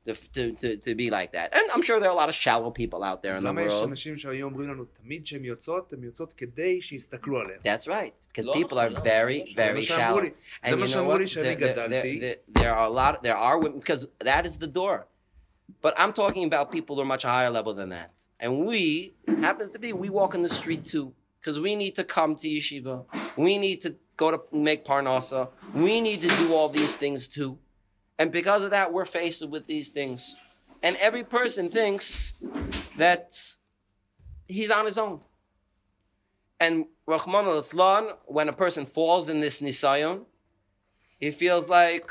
to, 0.07 0.15
to, 0.15 0.53
to, 0.53 0.77
to 0.79 0.95
be 0.95 1.11
like 1.11 1.33
that. 1.33 1.55
And 1.55 1.71
I'm 1.73 1.83
sure 1.83 2.01
there 2.01 2.09
are 2.09 2.13
a 2.13 2.17
lot 2.17 2.29
of 2.29 2.35
shallow 2.35 2.71
people 2.71 3.03
out 3.05 3.23
there 3.23 3.37
in 3.37 3.45
the 3.45 3.49
world. 3.69 3.83
That's 7.65 7.87
right. 7.87 8.15
Because 8.29 8.47
people 8.55 8.79
are 8.79 8.91
very, 9.03 9.53
very 9.57 9.83
shallow. 9.83 10.17
And 10.63 10.73
you 10.81 10.95
know 10.95 11.05
what? 11.05 11.19
There, 11.45 11.55
there, 11.89 11.89
there, 12.21 12.37
there 12.49 12.75
are 12.75 12.87
a 12.87 12.91
lot, 12.91 13.23
there 13.23 13.37
are 13.37 13.59
women, 13.59 13.79
because 13.79 14.07
that 14.21 14.47
is 14.47 14.59
the 14.59 14.67
door. 14.67 15.07
But 15.81 15.95
I'm 15.97 16.13
talking 16.13 16.45
about 16.45 16.73
people 16.73 16.97
who 16.97 17.03
are 17.03 17.07
much 17.07 17.23
higher 17.23 17.51
level 17.51 17.75
than 17.75 17.91
that. 17.91 18.13
And 18.41 18.67
we, 18.67 19.15
happens 19.27 19.71
to 19.71 19.79
be, 19.79 19.93
we 19.93 20.09
walk 20.11 20.35
in 20.35 20.43
the 20.43 20.49
street 20.49 20.85
too. 20.85 21.13
Because 21.41 21.59
we 21.59 21.75
need 21.75 21.97
to 21.97 22.05
come 22.05 22.37
to 22.37 22.49
yeshiva. 22.49 23.05
We 23.37 23.59
need 23.59 23.83
to 23.83 23.97
go 24.17 24.31
to 24.31 24.41
make 24.53 24.85
parnasa. 24.85 25.49
We 25.75 26.01
need 26.01 26.23
to 26.23 26.29
do 26.29 26.55
all 26.55 26.69
these 26.69 26.95
things 26.95 27.27
too. 27.27 27.59
And 28.23 28.31
because 28.31 28.63
of 28.63 28.71
that, 28.71 28.93
we're 28.93 29.05
faced 29.05 29.45
with 29.49 29.67
these 29.67 29.89
things. 29.89 30.39
And 30.81 30.95
every 30.99 31.25
person 31.25 31.69
thinks 31.69 32.35
that 32.97 33.37
he's 34.47 34.71
on 34.71 34.87
his 34.87 34.97
own. 34.97 35.19
And 36.61 36.85
Rahman 37.05 37.47
al 37.47 38.19
when 38.27 38.49
a 38.49 38.53
person 38.53 38.87
falls 38.87 39.29
in 39.29 39.41
this 39.41 39.61
nisayon, 39.61 40.21
he 41.19 41.33
feels 41.33 41.69
like, 41.69 42.09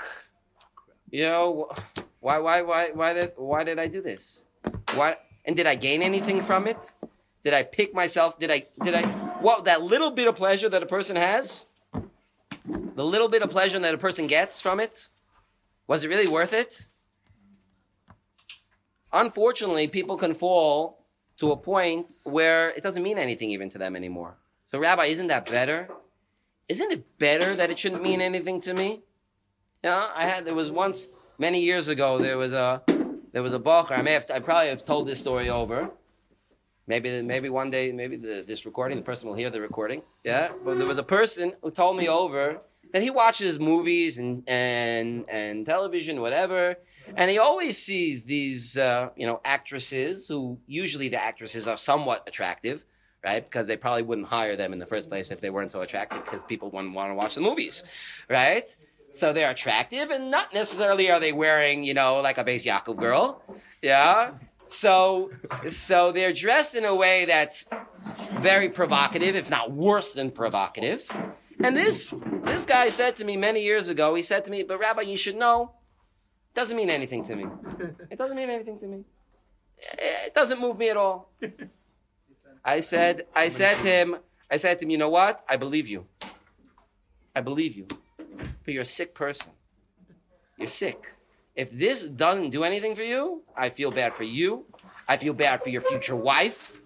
you 1.12 1.24
know, 1.24 1.72
why, 2.20 2.40
why, 2.40 2.62
why, 2.62 2.92
why 2.94 3.14
did, 3.14 3.32
why 3.38 3.64
did 3.64 3.80
I 3.80 3.88
do 3.88 4.02
this? 4.02 4.44
Why, 4.94 5.16
and 5.46 5.56
did 5.56 5.66
I 5.66 5.76
gain 5.76 6.02
anything 6.02 6.44
from 6.44 6.68
it? 6.68 6.92
Did 7.42 7.54
I 7.54 7.64
pick 7.64 7.96
myself? 7.96 8.38
Did 8.38 8.52
I, 8.52 8.66
did 8.84 8.96
I, 8.96 9.04
what, 9.40 9.64
that 9.64 9.82
little 9.82 10.12
bit 10.12 10.28
of 10.28 10.36
pleasure 10.36 10.68
that 10.68 10.84
a 10.84 10.88
person 10.88 11.16
has, 11.16 11.68
the 12.98 13.06
little 13.06 13.30
bit 13.30 13.42
of 13.42 13.50
pleasure 13.50 13.80
that 13.80 13.94
a 13.94 13.98
person 13.98 14.28
gets 14.28 14.60
from 14.60 14.82
it, 14.82 15.08
was 15.92 16.06
it 16.06 16.08
really 16.08 16.32
worth 16.40 16.54
it? 16.54 16.86
Unfortunately, 19.12 19.90
people 19.90 20.18
can 20.18 20.34
fall 20.34 21.06
to 21.36 21.52
a 21.52 21.58
point 21.58 22.14
where 22.24 22.70
it 22.70 22.82
doesn't 22.82 23.04
mean 23.04 23.18
anything 23.18 23.50
even 23.52 23.70
to 23.72 23.78
them 23.78 23.98
anymore. 23.98 24.38
So, 24.70 24.80
Rabbi, 24.80 25.08
isn't 25.08 25.28
that 25.28 25.48
better? 25.58 25.90
Isn't 26.70 26.94
it 26.94 27.20
better 27.20 27.58
that 27.58 27.70
it 27.70 27.78
shouldn't 27.78 28.04
mean 28.10 28.22
anything 28.22 28.62
to 28.62 28.74
me? 28.74 29.02
Yeah, 29.84 30.08
I 30.16 30.24
had 30.30 30.46
there 30.46 30.56
was 30.56 30.72
once 30.72 31.10
many 31.38 31.60
years 31.60 31.90
ago 31.90 32.08
there 32.20 32.38
was 32.38 32.54
a 32.54 32.82
there 33.34 33.44
was 33.44 33.54
a 33.54 33.60
bacher. 33.60 33.92
I 34.00 34.02
may 34.02 34.14
have 34.14 34.26
I 34.32 34.40
probably 34.40 34.70
have 34.70 34.86
told 34.86 35.10
this 35.10 35.20
story 35.20 35.50
over. 35.50 35.90
Maybe 36.88 37.22
maybe 37.22 37.50
one 37.50 37.70
day 37.70 37.92
maybe 37.92 38.16
the, 38.16 38.46
this 38.48 38.66
recording 38.66 38.98
the 38.98 39.04
person 39.04 39.28
will 39.28 39.40
hear 39.42 39.50
the 39.50 39.60
recording. 39.60 40.04
Yeah, 40.24 40.54
but 40.64 40.78
there 40.78 40.88
was 40.88 41.00
a 41.08 41.10
person 41.20 41.52
who 41.62 41.70
told 41.70 41.98
me 41.98 42.08
over 42.08 42.62
that 42.94 43.02
he 43.02 43.10
watches 43.10 43.60
movies 43.60 44.18
and 44.18 44.44
and 44.48 45.26
and 45.30 45.66
television 45.66 46.22
whatever, 46.22 46.76
and 47.16 47.32
he 47.32 47.38
always 47.38 47.78
sees 47.78 48.24
these 48.24 48.78
uh, 48.78 49.10
you 49.16 49.28
know 49.28 49.42
actresses 49.44 50.28
who 50.28 50.60
usually 50.68 51.10
the 51.10 51.22
actresses 51.22 51.68
are 51.68 51.78
somewhat 51.78 52.24
attractive. 52.28 52.86
Right, 53.24 53.48
because 53.48 53.68
they 53.68 53.78
probably 53.78 54.02
wouldn't 54.02 54.26
hire 54.26 54.56
them 54.56 54.74
in 54.74 54.80
the 54.80 54.88
first 54.88 55.08
place 55.08 55.30
if 55.30 55.42
they 55.42 55.52
weren't 55.52 55.72
so 55.72 55.82
attractive, 55.82 56.26
because 56.26 56.40
people 56.48 56.72
wouldn't 56.72 56.96
want 56.96 57.12
to 57.12 57.14
watch 57.14 57.36
the 57.36 57.42
movies, 57.42 57.84
right? 58.28 58.76
So 59.12 59.32
they're 59.32 59.52
attractive, 59.52 60.10
and 60.10 60.32
not 60.32 60.56
necessarily 60.56 61.12
are 61.12 61.20
they 61.20 61.32
wearing, 61.32 61.84
you 61.84 61.94
know, 61.94 62.20
like 62.22 62.40
a 62.40 62.44
base 62.44 62.66
girl, 62.66 63.44
yeah. 63.84 64.32
So, 64.70 65.32
so 65.70 66.12
they're 66.12 66.34
dressed 66.34 66.76
in 66.76 66.86
a 66.86 66.96
way 66.96 67.26
that's 67.26 67.66
very 68.40 68.70
provocative, 68.70 69.36
if 69.36 69.50
not 69.50 69.72
worse 69.72 70.14
than 70.14 70.32
provocative. 70.32 71.08
And 71.64 71.78
this 71.78 72.14
this 72.44 72.66
guy 72.66 72.90
said 72.90 73.16
to 73.18 73.26
me 73.26 73.38
many 73.38 73.62
years 73.64 73.88
ago. 73.90 74.16
He 74.16 74.24
said 74.24 74.44
to 74.46 74.52
me, 74.52 74.64
"But 74.64 74.80
Rabbi, 74.80 75.02
you 75.02 75.18
should 75.18 75.36
know, 75.36 75.74
it 76.52 76.56
doesn't 76.56 76.76
mean 76.76 76.90
anything 76.90 77.24
to 77.26 77.36
me. 77.36 77.46
It 78.10 78.18
doesn't 78.18 78.36
mean 78.36 78.50
anything 78.50 78.80
to 78.80 78.88
me. 78.88 79.04
It 79.78 80.34
doesn't 80.34 80.60
move 80.60 80.78
me 80.78 80.90
at 80.90 80.98
all." 80.98 81.30
I 82.64 82.80
said, 82.82 83.26
I 83.36 83.50
said 83.50 83.78
to 83.78 83.90
him, 83.90 84.18
I 84.50 84.58
said 84.58 84.80
to 84.80 84.86
him, 84.86 84.92
you 84.92 84.98
know 84.98 85.10
what? 85.10 85.44
I 85.50 85.56
believe 85.58 85.88
you. 85.88 86.06
I 87.36 87.42
believe 87.42 87.76
you. 87.76 87.88
But 88.28 88.74
you're 88.74 88.84
a 88.84 88.86
sick 88.86 89.16
person. 89.16 89.52
You're 90.58 90.68
sick. 90.68 91.14
If 91.56 91.72
this 91.72 92.04
doesn't 92.04 92.52
do 92.52 92.64
anything 92.64 92.96
for 92.96 93.02
you, 93.02 93.42
I 93.58 93.70
feel 93.70 93.92
bad 93.92 94.14
for 94.14 94.24
you. 94.24 94.66
I 95.08 95.18
feel 95.18 95.34
bad 95.34 95.64
for 95.64 95.70
your 95.70 95.82
future 95.82 96.16
wife. 96.16 96.82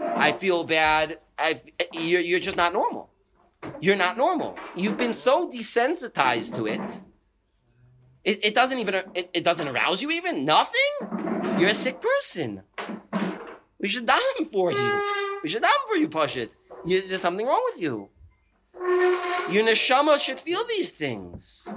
I 0.00 0.32
feel 0.32 0.64
bad. 0.64 1.18
I, 1.38 1.60
you're, 1.92 2.20
you're 2.20 2.40
just 2.40 2.56
not 2.56 2.72
normal. 2.72 3.09
You're 3.80 3.96
not 3.96 4.16
normal. 4.16 4.56
You've 4.76 4.96
been 4.96 5.12
so 5.12 5.48
desensitized 5.48 6.54
to 6.56 6.66
it. 6.66 6.80
It, 8.24 8.44
it 8.44 8.54
doesn't 8.54 8.78
even 8.78 8.94
it, 9.14 9.30
it 9.32 9.44
doesn't 9.44 9.66
arouse 9.66 10.02
you 10.02 10.10
even 10.10 10.44
nothing. 10.44 10.92
You're 11.58 11.70
a 11.70 11.74
sick 11.74 12.00
person. 12.00 12.62
We 13.78 13.88
should 13.88 14.06
daven 14.06 14.52
for 14.52 14.72
you. 14.72 15.38
We 15.42 15.48
should 15.48 15.62
daven 15.62 15.86
for 15.88 15.96
you, 15.96 16.08
Pashit. 16.08 16.50
There's 16.84 17.20
something 17.20 17.46
wrong 17.46 17.62
with 17.72 17.80
you. 17.80 18.08
Your 19.50 19.64
neshama 19.64 20.18
should 20.18 20.40
feel 20.40 20.66
these 20.66 20.90
things. 20.90 21.68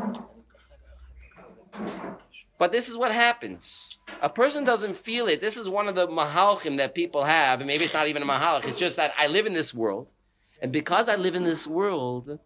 But 2.58 2.72
this 2.72 2.88
is 2.88 2.96
what 2.96 3.12
happens. 3.12 3.98
A 4.22 4.30
person 4.30 4.64
doesn't 4.64 4.96
feel 4.96 5.28
it. 5.28 5.42
This 5.42 5.58
is 5.58 5.68
one 5.68 5.88
of 5.88 5.96
the 5.96 6.08
mahalchim 6.08 6.78
that 6.78 6.94
people 6.94 7.24
have, 7.24 7.60
and 7.60 7.68
maybe 7.68 7.86
it's 7.86 7.94
not 7.94 8.08
even 8.08 8.22
a 8.22 8.26
mahalch. 8.26 8.66
It's 8.66 8.80
just 8.80 8.96
that 8.98 9.14
I 9.18 9.28
live 9.28 9.46
in 9.46 9.54
this 9.54 9.74
world, 9.74 10.08
and 10.64 10.72
because 10.72 11.08
I 11.10 11.16
live 11.16 11.36
in 11.36 11.44
this 11.44 11.68
world, 11.68 12.40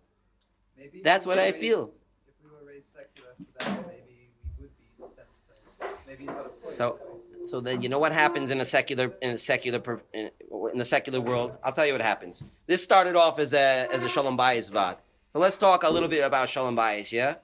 Maybe 0.78 1.02
That's 1.04 1.26
what 1.26 1.40
I 1.40 1.46
raised- 1.48 1.60
feel. 1.60 1.84
If 2.28 2.34
we 2.44 2.50
were 2.52 2.64
raised 2.72 2.90
secular, 2.94 3.30
so 3.36 3.46
that 3.60 3.88
maybe 3.88 4.30
we 4.60 4.64
would 4.64 4.78
be 4.78 4.86
desensitized. 5.02 6.08
Maybe 6.08 6.24
he's 6.26 6.30
got 6.32 6.46
a 6.46 6.50
point. 6.50 6.66
So, 6.66 7.00
so 7.48 7.60
then 7.62 7.82
you 7.82 7.90
know 7.90 7.98
what 8.00 8.12
happens 8.12 8.52
in 8.52 8.60
a 8.62 8.66
secular 8.66 9.14
in 9.22 9.32
a 9.32 9.38
secular 9.40 10.02
in, 10.14 10.30
in 10.74 10.78
the 10.78 10.86
secular 10.86 11.20
world. 11.20 11.54
I'll 11.64 11.74
tell 11.74 11.86
you 11.88 11.94
what 11.94 12.02
happens. 12.02 12.44
This 12.68 12.84
started 12.84 13.16
off 13.16 13.40
as 13.40 13.54
a 13.54 13.88
as 13.92 14.04
a 14.04 14.10
shalom 14.10 14.38
bayis 14.38 14.70
vad. 14.72 14.98
So 15.34 15.40
let's 15.40 15.58
talk 15.58 15.82
a 15.84 15.90
little 15.90 16.10
bit 16.10 16.24
about 16.24 16.50
shalom 16.50 16.76
bayis. 16.76 17.12
Yeah, 17.12 17.36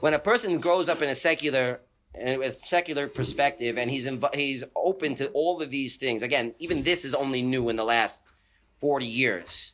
when 0.00 0.12
a 0.14 0.18
person 0.18 0.58
grows 0.58 0.88
up 0.88 1.00
in 1.02 1.08
a 1.08 1.16
secular 1.16 1.80
and 2.14 2.38
with 2.38 2.58
secular 2.58 3.06
perspective, 3.08 3.78
and 3.78 3.90
he's 3.90 4.06
inv- 4.06 4.34
he's 4.34 4.64
open 4.74 5.14
to 5.16 5.28
all 5.30 5.62
of 5.62 5.70
these 5.70 5.96
things. 5.96 6.22
Again, 6.22 6.54
even 6.58 6.82
this 6.82 7.04
is 7.04 7.14
only 7.14 7.42
new 7.42 7.68
in 7.68 7.76
the 7.76 7.84
last 7.84 8.32
forty 8.80 9.06
years. 9.06 9.72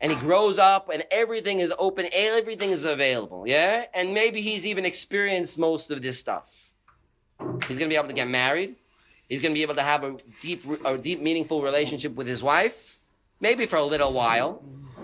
And 0.00 0.12
he 0.12 0.18
grows 0.18 0.58
up, 0.58 0.88
and 0.92 1.04
everything 1.10 1.60
is 1.60 1.72
open, 1.78 2.08
everything 2.12 2.70
is 2.70 2.84
available. 2.84 3.46
Yeah, 3.46 3.84
and 3.92 4.14
maybe 4.14 4.40
he's 4.40 4.64
even 4.64 4.86
experienced 4.86 5.58
most 5.58 5.90
of 5.90 6.00
this 6.00 6.18
stuff. 6.18 6.72
He's 7.38 7.78
going 7.78 7.80
to 7.80 7.88
be 7.88 7.96
able 7.96 8.08
to 8.08 8.14
get 8.14 8.28
married. 8.28 8.76
He's 9.28 9.42
going 9.42 9.54
to 9.54 9.58
be 9.58 9.62
able 9.62 9.76
to 9.76 9.82
have 9.82 10.02
a 10.02 10.16
deep, 10.40 10.64
a 10.84 10.98
deep, 10.98 11.20
meaningful 11.20 11.62
relationship 11.62 12.14
with 12.14 12.26
his 12.26 12.42
wife. 12.42 12.98
Maybe 13.40 13.66
for 13.66 13.76
a 13.76 13.84
little 13.84 14.12
while, 14.12 14.62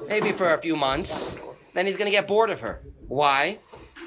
maybe 0.08 0.32
for 0.32 0.52
a 0.52 0.58
few 0.58 0.76
months. 0.76 1.38
Then 1.74 1.86
he's 1.86 1.96
going 1.96 2.06
to 2.06 2.10
get 2.10 2.26
bored 2.26 2.50
of 2.50 2.60
her. 2.60 2.82
Why? 3.06 3.58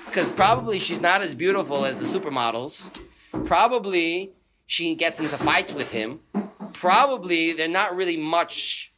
Because 0.05 0.27
probably 0.34 0.79
she's 0.79 1.00
not 1.00 1.22
as 1.22 1.36
beautiful 1.36 1.86
as 1.86 1.98
the 2.00 2.05
supermodels. 2.05 2.91
Probably 3.46 4.34
she 4.65 4.96
gets 4.96 5.19
into 5.19 5.38
fights 5.38 5.72
with 5.72 5.91
him. 5.91 6.19
probably 6.74 7.53
they're 7.53 7.67
not 7.67 7.96
really 7.96 8.17
much 8.17 8.91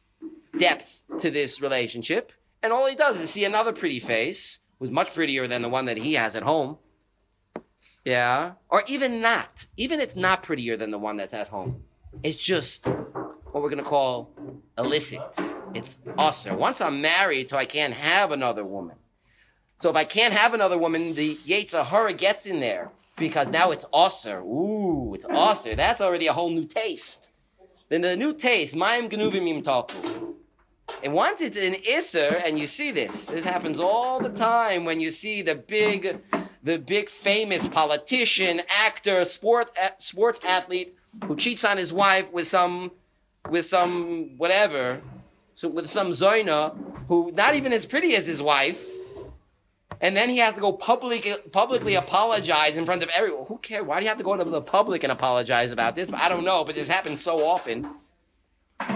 depth 0.58 1.02
to 1.18 1.30
this 1.30 1.60
relationship. 1.60 2.32
And 2.62 2.72
all 2.72 2.86
he 2.86 2.94
does 2.94 3.20
is 3.20 3.30
see 3.30 3.44
another 3.44 3.72
pretty 3.72 3.98
face, 3.98 4.60
who's 4.78 4.90
much 4.90 5.14
prettier 5.14 5.48
than 5.48 5.62
the 5.62 5.68
one 5.68 5.86
that 5.86 5.96
he 5.96 6.14
has 6.14 6.34
at 6.34 6.42
home. 6.42 6.78
Yeah. 8.04 8.52
Or 8.68 8.82
even 8.86 9.20
not. 9.20 9.66
Even 9.76 10.00
it's 10.00 10.16
not 10.16 10.42
prettier 10.42 10.76
than 10.76 10.90
the 10.90 10.98
one 10.98 11.16
that's 11.16 11.34
at 11.34 11.48
home. 11.48 11.84
It's 12.22 12.36
just 12.36 12.86
what 12.86 13.62
we're 13.62 13.70
going 13.70 13.82
to 13.82 13.88
call 13.88 14.30
illicit. 14.76 15.22
It's 15.74 15.98
usher. 16.18 16.54
Once 16.54 16.80
I'm 16.80 17.00
married, 17.00 17.48
so 17.48 17.56
I 17.56 17.64
can't 17.64 17.94
have 17.94 18.32
another 18.32 18.64
woman. 18.64 18.96
So 19.78 19.90
if 19.90 19.96
I 19.96 20.04
can't 20.04 20.34
have 20.34 20.54
another 20.54 20.78
woman, 20.78 21.14
the 21.14 21.38
Yetzer 21.46 21.84
Hara 21.84 22.12
gets 22.12 22.46
in 22.46 22.60
there 22.60 22.92
because 23.16 23.48
now 23.48 23.70
it's 23.70 23.86
usher. 23.92 24.40
Ooh, 24.40 25.12
it's 25.14 25.24
usher. 25.28 25.74
That's 25.74 26.00
already 26.00 26.26
a 26.26 26.32
whole 26.32 26.50
new 26.50 26.66
taste. 26.66 27.30
Then 27.88 28.02
the 28.02 28.16
new 28.16 28.34
taste, 28.34 28.74
Mayim 28.74 29.10
Genuvim 29.10 29.46
Yim 29.46 29.62
Talku. 29.62 30.34
And 31.02 31.12
once 31.12 31.40
it's 31.40 31.56
an 31.56 31.74
Isser, 31.82 32.40
and 32.44 32.58
you 32.58 32.66
see 32.66 32.90
this, 32.90 33.26
this 33.26 33.44
happens 33.44 33.80
all 33.80 34.20
the 34.20 34.28
time 34.28 34.84
when 34.84 35.00
you 35.00 35.10
see 35.10 35.42
the 35.42 35.54
big, 35.54 36.20
the 36.62 36.78
big 36.78 37.08
famous 37.08 37.66
politician, 37.66 38.62
actor, 38.68 39.24
sport, 39.24 39.70
sports 39.98 40.40
athlete 40.44 40.96
who 41.24 41.36
cheats 41.36 41.64
on 41.64 41.76
his 41.76 41.92
wife 41.92 42.32
with 42.32 42.46
some, 42.46 42.92
with 43.50 43.66
some 43.66 44.36
whatever, 44.36 45.00
so 45.54 45.68
with 45.68 45.88
some 45.88 46.10
Zoina 46.10 46.76
who 47.08 47.32
not 47.32 47.54
even 47.54 47.72
as 47.72 47.84
pretty 47.84 48.14
as 48.14 48.26
his 48.26 48.40
wife, 48.40 48.86
and 50.00 50.16
then 50.16 50.30
he 50.30 50.38
has 50.38 50.54
to 50.54 50.60
go 50.60 50.72
publicly 50.72 51.34
publicly 51.52 51.94
apologize 51.94 52.76
in 52.76 52.84
front 52.84 53.02
of 53.02 53.08
everyone. 53.10 53.46
Who 53.46 53.58
cares? 53.58 53.84
Why 53.84 53.98
do 53.98 54.04
you 54.04 54.08
have 54.08 54.18
to 54.18 54.24
go 54.24 54.36
to 54.36 54.44
the 54.44 54.62
public 54.62 55.02
and 55.04 55.12
apologize 55.12 55.72
about 55.72 55.94
this? 55.94 56.08
I 56.12 56.28
don't 56.28 56.44
know, 56.44 56.64
but 56.64 56.74
this 56.74 56.88
happens 56.88 57.22
so 57.22 57.44
often. 57.44 57.88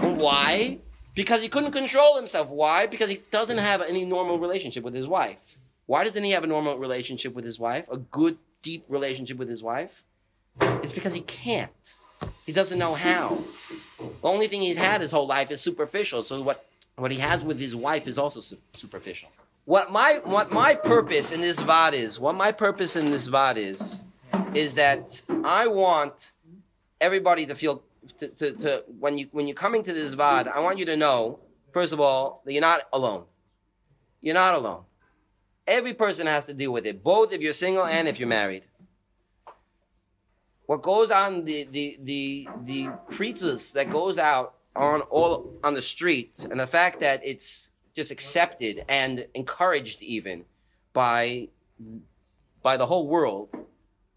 Why? 0.01 0.79
Because 1.17 1.41
he 1.41 1.49
couldn't 1.49 1.71
control 1.71 2.15
himself. 2.15 2.47
Why? 2.47 2.85
Because 2.85 3.09
he 3.09 3.23
doesn't 3.31 3.57
have 3.57 3.81
any 3.81 4.05
normal 4.05 4.37
relationship 4.37 4.83
with 4.83 4.93
his 4.93 5.07
wife. 5.07 5.39
Why 5.87 6.03
doesn't 6.03 6.23
he 6.23 6.29
have 6.29 6.43
a 6.43 6.47
normal 6.47 6.77
relationship 6.77 7.33
with 7.33 7.43
his 7.43 7.57
wife? 7.57 7.89
A 7.89 7.97
good, 7.97 8.37
deep 8.61 8.85
relationship 8.87 9.35
with 9.37 9.49
his 9.49 9.63
wife? 9.63 10.03
It's 10.61 10.91
because 10.91 11.15
he 11.15 11.21
can't. 11.21 11.95
He 12.45 12.51
doesn't 12.51 12.77
know 12.77 12.93
how. 12.93 13.39
The 13.97 14.27
only 14.27 14.47
thing 14.47 14.61
he's 14.61 14.77
had 14.77 15.01
his 15.01 15.11
whole 15.11 15.25
life 15.25 15.49
is 15.49 15.59
superficial. 15.59 16.23
So 16.23 16.39
what, 16.39 16.63
what 16.97 17.09
he 17.09 17.17
has 17.17 17.41
with 17.43 17.59
his 17.59 17.75
wife 17.75 18.07
is 18.07 18.19
also 18.19 18.39
su- 18.39 18.57
superficial. 18.73 19.29
What 19.65 19.91
my 19.91 20.21
what 20.23 20.51
my 20.51 20.75
purpose 20.75 21.31
in 21.31 21.41
this 21.41 21.59
vad 21.59 21.95
is, 21.95 22.19
what 22.19 22.35
my 22.35 22.51
purpose 22.51 22.95
in 22.95 23.09
this 23.09 23.25
vad 23.25 23.57
is, 23.57 24.03
is 24.53 24.75
that 24.75 25.19
I 25.43 25.65
want 25.65 26.31
everybody 27.01 27.47
to 27.47 27.55
feel 27.55 27.81
to, 28.19 28.27
to, 28.29 28.51
to 28.53 28.83
when 28.99 29.17
you 29.17 29.27
when 29.31 29.47
you're 29.47 29.55
coming 29.55 29.83
to 29.83 29.93
this 29.93 30.13
vad, 30.13 30.47
I 30.47 30.59
want 30.59 30.79
you 30.79 30.85
to 30.85 30.97
know, 30.97 31.39
first 31.71 31.93
of 31.93 31.99
all, 31.99 32.41
that 32.45 32.53
you're 32.53 32.61
not 32.61 32.81
alone. 32.93 33.23
You're 34.21 34.33
not 34.33 34.55
alone. 34.55 34.83
Every 35.65 35.93
person 35.93 36.27
has 36.27 36.45
to 36.45 36.53
deal 36.53 36.71
with 36.71 36.85
it, 36.85 37.03
both 37.03 37.33
if 37.33 37.41
you're 37.41 37.53
single 37.53 37.85
and 37.85 38.07
if 38.07 38.19
you're 38.19 38.27
married. 38.27 38.63
What 40.65 40.81
goes 40.81 41.11
on 41.11 41.45
the 41.45 41.63
the 41.71 41.97
the 42.03 42.47
the 42.65 42.87
pritzus 43.09 43.71
that 43.73 43.89
goes 43.89 44.17
out 44.17 44.55
on 44.75 45.01
all 45.01 45.53
on 45.63 45.73
the 45.73 45.81
streets, 45.81 46.43
and 46.45 46.59
the 46.59 46.67
fact 46.67 46.99
that 46.99 47.21
it's 47.23 47.69
just 47.93 48.11
accepted 48.11 48.85
and 48.87 49.25
encouraged 49.33 50.01
even 50.01 50.45
by 50.93 51.47
by 52.61 52.77
the 52.77 52.85
whole 52.85 53.07
world, 53.07 53.49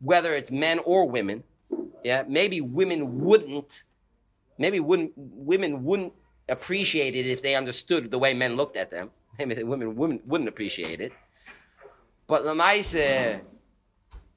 whether 0.01 0.35
it's 0.35 0.51
men 0.51 0.81
or 0.81 1.09
women. 1.09 1.45
Yeah, 2.05 2.25
maybe 2.27 2.61
women 2.61 3.21
wouldn't. 3.21 3.85
Maybe 4.59 4.79
wouldn't, 4.79 5.13
women 5.17 5.85
wouldn't 5.85 6.13
appreciate 6.49 7.17
it 7.17 7.27
if 7.27 7.41
they 7.43 7.55
understood 7.55 8.11
the 8.11 8.19
way 8.19 8.35
men 8.35 8.57
looked 8.57 8.77
at 8.77 8.91
them. 8.91 9.11
Maybe 9.39 9.55
the 9.55 9.65
women, 9.65 9.97
women 9.97 10.21
wouldn't 10.27 10.49
appreciate 10.49 11.01
it. 11.01 11.13
But 12.27 12.45
Lamaise, 12.45 13.41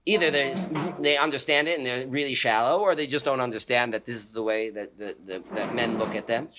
either 0.05 0.31
they 0.31 0.55
they 0.99 1.17
understand 1.17 1.67
it 1.67 1.77
and 1.77 1.85
they're 1.85 2.07
really 2.07 2.35
shallow, 2.35 2.79
or 2.79 2.95
they 2.95 3.07
just 3.07 3.25
don't 3.25 3.41
understand 3.41 3.93
that 3.93 4.05
this 4.05 4.15
is 4.15 4.29
the 4.29 4.41
way 4.41 4.69
that 4.69 4.97
the 4.97 5.43
that 5.53 5.75
men 5.75 5.97
look 5.97 6.15
at 6.15 6.25
them. 6.25 6.49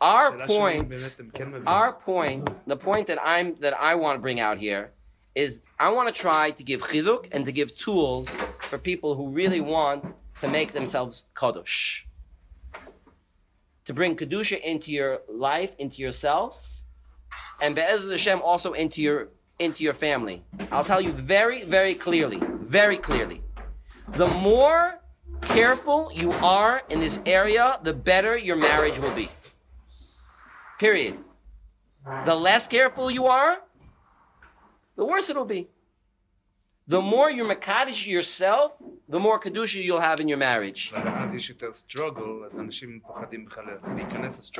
Our 0.00 0.32
point, 0.46 0.92
our 1.66 1.92
point, 1.92 2.48
the 2.66 2.76
point 2.76 3.06
that 3.06 3.18
I'm 3.22 3.54
that 3.60 3.74
I 3.80 3.94
want 3.94 4.16
to 4.18 4.20
bring 4.20 4.40
out 4.40 4.58
here 4.58 4.90
is 5.34 5.60
I 5.78 5.88
want 5.90 6.14
to 6.14 6.20
try 6.20 6.50
to 6.50 6.62
give 6.62 6.82
chizuk 6.82 7.28
and 7.32 7.44
to 7.46 7.52
give 7.52 7.76
tools 7.76 8.36
for 8.74 8.78
people 8.78 9.14
who 9.14 9.28
really 9.28 9.60
want 9.60 10.04
to 10.40 10.48
make 10.48 10.72
themselves 10.72 11.22
kadosh. 11.36 12.02
To 13.84 13.94
bring 13.94 14.16
kedusha 14.16 14.60
into 14.60 14.90
your 14.90 15.20
life, 15.28 15.70
into 15.78 16.02
yourself, 16.02 16.82
and 17.60 17.76
Be'ez 17.76 18.10
Hashem 18.10 18.42
also 18.42 18.72
into 18.72 19.00
your 19.00 19.28
into 19.60 19.84
your 19.84 19.94
family. 19.94 20.42
I'll 20.72 20.88
tell 20.92 21.00
you 21.00 21.12
very, 21.12 21.62
very 21.64 21.94
clearly, 21.94 22.40
very 22.78 22.96
clearly. 22.96 23.42
The 24.16 24.26
more 24.26 24.98
careful 25.42 26.10
you 26.12 26.32
are 26.32 26.82
in 26.90 26.98
this 26.98 27.20
area, 27.26 27.78
the 27.84 27.92
better 27.92 28.36
your 28.36 28.56
marriage 28.56 28.98
will 28.98 29.14
be. 29.14 29.28
Period. 30.80 31.14
The 32.26 32.34
less 32.34 32.66
careful 32.66 33.08
you 33.08 33.26
are, 33.26 33.58
the 34.96 35.04
worse 35.04 35.30
it'll 35.30 35.52
be 35.58 35.68
the 36.86 37.00
more 37.00 37.30
you're 37.30 37.46
Makadish 37.46 38.06
yourself, 38.06 38.72
the 39.08 39.18
more 39.18 39.40
Kedusha 39.40 39.82
you'll 39.82 40.00
have 40.00 40.20
in 40.20 40.28
your 40.28 40.38
marriage. 40.38 40.92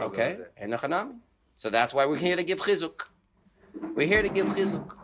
Okay, 0.06 0.38
so 1.56 1.70
that's 1.70 1.92
why 1.92 2.06
we're 2.06 2.16
here 2.16 2.37
to 2.37 2.44
give 2.44 2.60
chizuk. 2.60 3.02
We're 3.94 4.06
here 4.06 4.22
to 4.22 4.28
give 4.28 4.46
chizuk. 4.46 4.94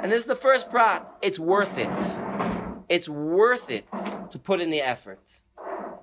And 0.00 0.10
this 0.10 0.20
is 0.20 0.26
the 0.26 0.36
first 0.36 0.70
prat. 0.70 1.12
It's 1.22 1.38
worth 1.38 1.78
it. 1.78 1.88
It's 2.88 3.08
worth 3.08 3.70
it 3.70 3.86
to 4.30 4.38
put 4.38 4.60
in 4.60 4.70
the 4.70 4.80
effort. 4.80 5.40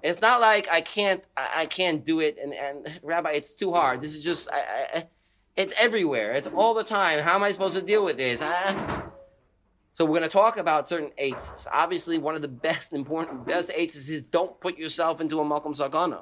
It's 0.02 0.22
not 0.22 0.40
like 0.40 0.70
I 0.72 0.82
can't, 0.82 1.24
I, 1.36 1.66
can't 1.66 2.06
do 2.06 2.22
it, 2.22 2.38
and, 2.42 2.54
and 2.54 3.00
Rabbi, 3.04 3.32
it's 3.32 3.56
too 3.56 3.74
hard. 3.74 4.02
This 4.02 4.16
is 4.16 4.24
just, 4.24 4.50
I, 4.50 4.60
I, 5.00 5.08
it's 5.58 5.74
everywhere. 5.78 6.34
It's 6.34 6.48
all 6.48 6.74
the 6.74 6.86
time. 6.86 7.20
How 7.20 7.36
am 7.36 7.44
I 7.44 7.52
supposed 7.52 7.76
to 7.76 7.82
deal 7.82 8.06
with 8.06 8.16
this? 8.16 8.42
I, 8.42 9.04
so 10.00 10.06
we're 10.06 10.20
going 10.20 10.30
to 10.30 10.30
talk 10.30 10.56
about 10.56 10.88
certain 10.88 11.12
eights. 11.18 11.68
Obviously, 11.70 12.18
one 12.18 12.34
of 12.34 12.42
the 12.42 12.48
best 12.48 12.94
important, 12.94 13.46
best 13.46 13.70
eights 13.76 13.98
is 13.98 14.24
don't 14.24 14.58
put 14.62 14.78
yourself 14.78 15.20
into 15.20 15.42
a 15.42 15.44
makom 15.44 15.78
sakana. 15.78 16.22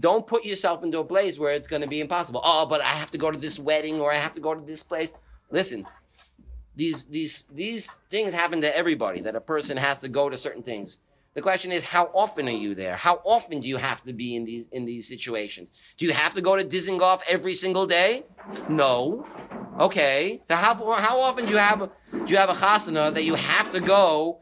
Don't 0.00 0.26
put 0.26 0.44
yourself 0.44 0.82
into 0.82 0.98
a 0.98 1.04
place 1.04 1.38
where 1.38 1.52
it's 1.52 1.68
going 1.68 1.82
to 1.82 1.86
be 1.86 2.00
impossible. 2.00 2.40
Oh, 2.42 2.66
but 2.66 2.80
I 2.80 2.94
have 2.94 3.12
to 3.12 3.18
go 3.18 3.30
to 3.30 3.38
this 3.38 3.60
wedding 3.60 4.00
or 4.00 4.12
I 4.12 4.16
have 4.16 4.34
to 4.34 4.40
go 4.40 4.54
to 4.54 4.60
this 4.60 4.82
place. 4.82 5.12
Listen, 5.52 5.86
these 6.74 7.04
these 7.04 7.44
these 7.54 7.88
things 8.10 8.32
happen 8.32 8.60
to 8.62 8.76
everybody. 8.76 9.20
That 9.20 9.36
a 9.36 9.40
person 9.40 9.76
has 9.76 10.00
to 10.00 10.08
go 10.08 10.28
to 10.28 10.36
certain 10.36 10.64
things. 10.64 10.98
The 11.34 11.42
question 11.42 11.70
is, 11.70 11.84
how 11.84 12.10
often 12.12 12.48
are 12.48 12.60
you 12.64 12.74
there? 12.74 12.96
How 12.96 13.20
often 13.22 13.60
do 13.60 13.68
you 13.68 13.76
have 13.76 14.02
to 14.02 14.12
be 14.12 14.34
in 14.34 14.44
these 14.44 14.64
in 14.72 14.84
these 14.84 15.06
situations? 15.06 15.68
Do 15.96 16.06
you 16.06 16.12
have 16.12 16.34
to 16.34 16.40
go 16.40 16.56
to 16.56 16.64
Dizengoff 16.64 17.20
every 17.28 17.54
single 17.54 17.86
day? 17.86 18.24
No. 18.68 19.24
Okay. 19.78 20.42
So 20.48 20.56
how 20.56 20.74
how 20.96 21.20
often 21.20 21.46
do 21.46 21.52
you 21.52 21.58
have 21.58 21.90
do 22.12 22.26
you 22.26 22.36
have 22.36 22.50
a 22.50 22.54
chasana 22.54 23.12
that 23.12 23.24
you 23.24 23.34
have 23.34 23.72
to 23.72 23.80
go 23.80 24.40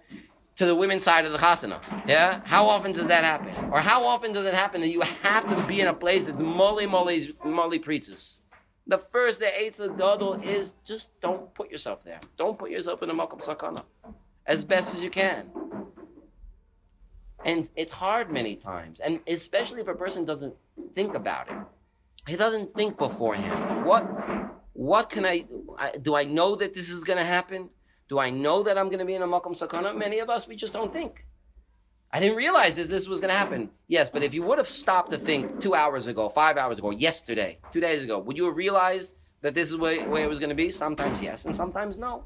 to 0.56 0.66
the 0.66 0.74
women's 0.74 1.02
side 1.02 1.24
of 1.24 1.32
the 1.32 1.38
chasana? 1.38 1.80
Yeah. 2.06 2.40
How 2.44 2.66
often 2.66 2.92
does 2.92 3.08
that 3.08 3.24
happen? 3.24 3.70
Or 3.70 3.80
how 3.80 4.04
often 4.04 4.32
does 4.32 4.46
it 4.46 4.54
happen 4.54 4.80
that 4.80 4.90
you 4.90 5.00
have 5.00 5.48
to 5.48 5.66
be 5.66 5.80
in 5.80 5.88
a 5.88 5.94
place 5.94 6.26
that's 6.26 6.40
molly 6.40 6.86
molly 6.86 7.34
molly 7.44 7.78
preaches? 7.78 8.42
The 8.86 8.98
first 8.98 9.40
that 9.40 9.54
Eitz 9.54 9.78
Gadol 9.78 10.42
is 10.42 10.74
just 10.84 11.08
don't 11.20 11.52
put 11.54 11.70
yourself 11.70 12.04
there. 12.04 12.20
Don't 12.36 12.58
put 12.58 12.70
yourself 12.70 13.02
in 13.02 13.10
a 13.10 13.14
Makom 13.14 13.42
Sakana 13.42 13.82
as 14.46 14.64
best 14.64 14.94
as 14.94 15.02
you 15.02 15.10
can. 15.10 15.50
And 17.44 17.68
it's 17.76 17.92
hard 17.92 18.30
many 18.30 18.56
times, 18.56 19.00
and 19.00 19.20
especially 19.26 19.80
if 19.80 19.88
a 19.88 19.94
person 19.94 20.24
doesn't 20.24 20.54
think 20.94 21.14
about 21.14 21.50
it. 21.50 21.56
He 22.26 22.36
doesn't 22.36 22.74
think 22.74 22.96
beforehand. 22.96 23.84
What, 23.84 24.08
what 24.74 25.08
can 25.08 25.24
I, 25.24 25.46
I 25.78 25.92
do? 25.96 26.14
I 26.14 26.24
know 26.24 26.56
that 26.56 26.74
this 26.74 26.90
is 26.90 27.02
going 27.02 27.18
to 27.18 27.24
happen. 27.24 27.70
Do 28.08 28.18
I 28.18 28.28
know 28.30 28.62
that 28.64 28.76
I'm 28.76 28.86
going 28.86 28.98
to 28.98 29.04
be 29.04 29.14
in 29.14 29.22
a 29.22 29.26
Makom 29.26 29.58
Sakana? 29.58 29.96
Many 29.96 30.18
of 30.18 30.28
us 30.28 30.46
we 30.46 30.56
just 30.56 30.74
don't 30.74 30.92
think. 30.92 31.24
I 32.12 32.20
didn't 32.20 32.36
realize 32.36 32.76
this, 32.76 32.88
this 32.88 33.08
was 33.08 33.18
going 33.18 33.30
to 33.30 33.36
happen. 33.36 33.70
Yes, 33.88 34.10
but 34.10 34.22
if 34.22 34.34
you 34.34 34.42
would 34.42 34.58
have 34.58 34.68
stopped 34.68 35.10
to 35.12 35.18
think 35.18 35.58
two 35.58 35.74
hours 35.74 36.06
ago, 36.06 36.28
five 36.28 36.56
hours 36.56 36.78
ago, 36.78 36.90
yesterday, 36.90 37.58
two 37.72 37.80
days 37.80 38.02
ago, 38.02 38.18
would 38.18 38.36
you 38.36 38.44
have 38.44 38.56
realized 38.56 39.16
that 39.42 39.54
this 39.54 39.64
is 39.64 39.70
the 39.70 39.78
way 39.78 40.22
it 40.22 40.28
was 40.28 40.38
going 40.38 40.50
to 40.50 40.54
be? 40.54 40.70
Sometimes 40.70 41.22
yes, 41.22 41.44
and 41.44 41.56
sometimes 41.56 41.96
no. 41.96 42.24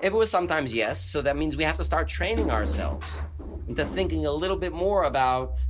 If 0.00 0.12
it 0.12 0.14
was 0.14 0.30
sometimes 0.30 0.74
yes, 0.74 1.00
so 1.00 1.22
that 1.22 1.36
means 1.36 1.54
we 1.54 1.64
have 1.64 1.76
to 1.76 1.84
start 1.84 2.08
training 2.08 2.50
ourselves 2.50 3.24
into 3.68 3.84
thinking 3.86 4.26
a 4.26 4.32
little 4.32 4.56
bit 4.56 4.72
more 4.72 5.04
about 5.04 5.60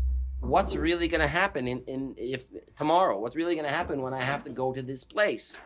what's 0.42 0.74
really 0.74 1.08
going 1.08 1.20
to 1.20 1.26
happen 1.26 1.66
in, 1.68 1.82
in 1.86 2.14
if 2.18 2.44
tomorrow. 2.76 3.18
What's 3.18 3.36
really 3.36 3.54
going 3.54 3.66
to 3.66 3.72
happen 3.72 4.02
when 4.02 4.12
I 4.12 4.22
have 4.22 4.44
to 4.44 4.50
go 4.50 4.72
to 4.72 4.82
this 4.82 5.04
place? 5.04 5.58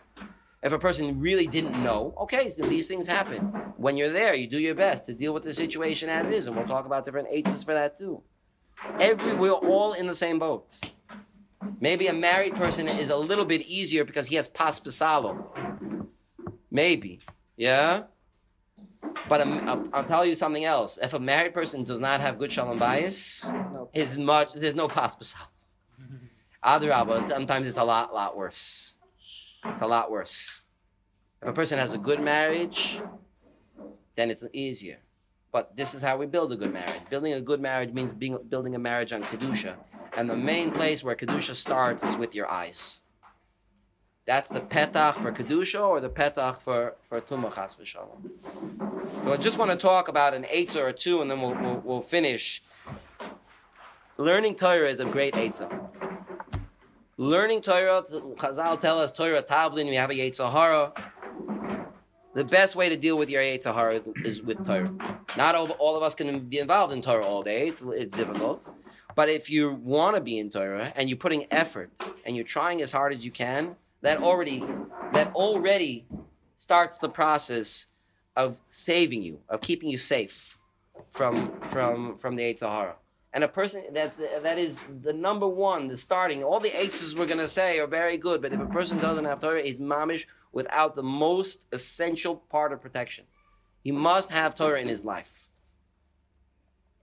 If 0.62 0.72
a 0.72 0.78
person 0.78 1.20
really 1.20 1.46
didn't 1.46 1.82
know, 1.82 2.14
okay, 2.22 2.54
these 2.58 2.88
things 2.88 3.06
happen. 3.06 3.40
When 3.76 3.96
you're 3.96 4.12
there, 4.12 4.34
you 4.34 4.48
do 4.48 4.58
your 4.58 4.74
best 4.74 5.06
to 5.06 5.14
deal 5.14 5.32
with 5.32 5.44
the 5.44 5.52
situation 5.52 6.08
as 6.08 6.28
is, 6.28 6.46
and 6.46 6.56
we'll 6.56 6.66
talk 6.66 6.86
about 6.86 7.04
different 7.04 7.28
ages 7.30 7.62
for 7.62 7.74
that 7.74 7.98
too. 7.98 8.22
Every 9.00 9.34
we're 9.34 9.52
all 9.52 9.92
in 9.92 10.06
the 10.06 10.14
same 10.14 10.38
boat. 10.38 10.74
Maybe 11.80 12.06
a 12.08 12.14
married 12.14 12.54
person 12.54 12.88
is 12.88 13.10
a 13.10 13.16
little 13.16 13.44
bit 13.44 13.62
easier 13.62 14.04
because 14.04 14.26
he 14.28 14.36
has 14.36 14.48
pas 14.48 14.80
pasalo. 14.80 15.46
Maybe, 16.70 17.20
yeah. 17.56 18.04
But 19.28 19.40
I'm, 19.40 19.90
I'll, 19.92 20.04
tell 20.04 20.24
you 20.24 20.36
something 20.36 20.64
else. 20.64 20.98
If 21.02 21.14
a 21.14 21.18
married 21.18 21.52
person 21.52 21.82
does 21.82 21.98
not 21.98 22.20
have 22.20 22.38
good 22.38 22.52
shalom 22.52 22.78
bayis, 22.78 23.44
is 23.92 24.16
much 24.16 24.52
there's 24.54 24.74
no 24.74 24.88
pas 24.88 25.16
pasalo. 25.16 25.48
Adarabba, 26.64 27.28
sometimes 27.28 27.66
it's 27.66 27.78
a 27.78 27.84
lot, 27.84 28.12
lot 28.14 28.36
worse. 28.36 28.94
It's 29.64 29.82
a 29.82 29.86
lot 29.86 30.10
worse. 30.10 30.62
If 31.42 31.48
a 31.48 31.52
person 31.52 31.78
has 31.78 31.92
a 31.92 31.98
good 31.98 32.20
marriage, 32.20 33.00
then 34.16 34.30
it's 34.30 34.42
easier. 34.52 34.98
But 35.52 35.76
this 35.76 35.94
is 35.94 36.02
how 36.02 36.16
we 36.16 36.26
build 36.26 36.52
a 36.52 36.56
good 36.56 36.72
marriage. 36.72 37.02
Building 37.08 37.34
a 37.34 37.40
good 37.40 37.60
marriage 37.60 37.92
means 37.92 38.12
being, 38.12 38.38
building 38.48 38.74
a 38.74 38.78
marriage 38.78 39.12
on 39.12 39.22
Kedusha. 39.22 39.74
And 40.16 40.28
the 40.28 40.36
main 40.36 40.70
place 40.70 41.04
where 41.04 41.14
Kedusha 41.14 41.54
starts 41.54 42.02
is 42.02 42.16
with 42.16 42.34
your 42.34 42.50
eyes. 42.50 43.00
That's 44.26 44.50
the 44.50 44.60
petach 44.60 45.14
for 45.22 45.30
Kedusha 45.30 45.80
or 45.80 46.00
the 46.00 46.08
petach 46.08 46.60
for, 46.60 46.96
for 47.08 47.20
Tumah 47.20 47.54
Chas 47.54 47.76
v'shalom. 47.80 49.24
So 49.24 49.32
I 49.32 49.36
just 49.36 49.56
want 49.56 49.70
to 49.70 49.76
talk 49.76 50.08
about 50.08 50.34
an 50.34 50.44
Eitzah 50.44 50.82
or 50.82 50.92
two 50.92 51.22
and 51.22 51.30
then 51.30 51.40
we'll, 51.40 51.54
we'll, 51.54 51.82
we'll 51.84 52.02
finish. 52.02 52.60
Learning 54.18 54.56
Torah 54.56 54.90
is 54.90 54.98
a 54.98 55.04
great 55.04 55.34
Eitzah. 55.34 55.70
Learning 57.18 57.62
Torah, 57.62 58.02
Chazal 58.02 58.80
tell 58.80 58.98
us 58.98 59.12
Torah 59.12 59.42
Tavlin, 59.44 59.88
we 59.88 59.94
have 59.94 60.10
a 60.10 60.14
Yetzirah. 60.14 60.92
The 62.34 62.44
best 62.44 62.74
way 62.74 62.88
to 62.88 62.96
deal 62.96 63.16
with 63.16 63.30
your 63.30 63.42
Yetzirah 63.42 64.26
is 64.26 64.42
with 64.42 64.66
Torah. 64.66 64.92
Not 65.36 65.54
all, 65.54 65.70
all 65.78 65.96
of 65.96 66.02
us 66.02 66.16
can 66.16 66.40
be 66.40 66.58
involved 66.58 66.92
in 66.92 67.00
Torah 67.00 67.24
all 67.24 67.44
day. 67.44 67.68
It's, 67.68 67.80
it's 67.80 68.14
difficult. 68.14 68.68
But 69.14 69.28
if 69.28 69.48
you 69.48 69.72
want 69.72 70.16
to 70.16 70.20
be 70.20 70.38
in 70.38 70.50
Torah 70.50 70.92
and 70.96 71.08
you're 71.08 71.16
putting 71.16 71.46
effort 71.52 71.90
and 72.24 72.34
you're 72.34 72.44
trying 72.44 72.82
as 72.82 72.90
hard 72.90 73.14
as 73.14 73.24
you 73.24 73.30
can, 73.30 73.76
that 74.06 74.22
already 74.22 74.62
that 75.12 75.34
already 75.34 76.06
starts 76.58 76.96
the 76.98 77.08
process 77.08 77.86
of 78.36 78.56
saving 78.68 79.20
you, 79.20 79.40
of 79.48 79.60
keeping 79.60 79.88
you 79.88 79.98
safe 79.98 80.58
from 81.10 81.60
from 81.72 82.16
from 82.16 82.36
the 82.36 82.44
Yetzer 82.44 82.68
Hara. 82.68 82.94
And 83.32 83.42
a 83.42 83.48
person 83.48 83.82
that 83.94 84.12
that 84.44 84.58
is 84.58 84.78
the 85.02 85.12
number 85.12 85.48
one, 85.48 85.88
the 85.88 85.96
starting. 85.96 86.44
All 86.44 86.60
the 86.60 86.80
eights 86.80 87.14
we're 87.14 87.26
gonna 87.26 87.48
say 87.48 87.80
are 87.80 87.88
very 87.88 88.16
good, 88.16 88.40
but 88.40 88.52
if 88.52 88.60
a 88.60 88.66
person 88.66 89.00
doesn't 89.00 89.24
have 89.24 89.40
Torah, 89.40 89.62
he's 89.62 89.78
mamish 89.78 90.26
without 90.52 90.94
the 90.94 91.02
most 91.02 91.66
essential 91.72 92.36
part 92.36 92.72
of 92.72 92.80
protection. 92.80 93.24
He 93.82 93.90
must 93.90 94.30
have 94.30 94.54
Torah 94.54 94.80
in 94.80 94.86
his 94.86 95.04
life. 95.04 95.48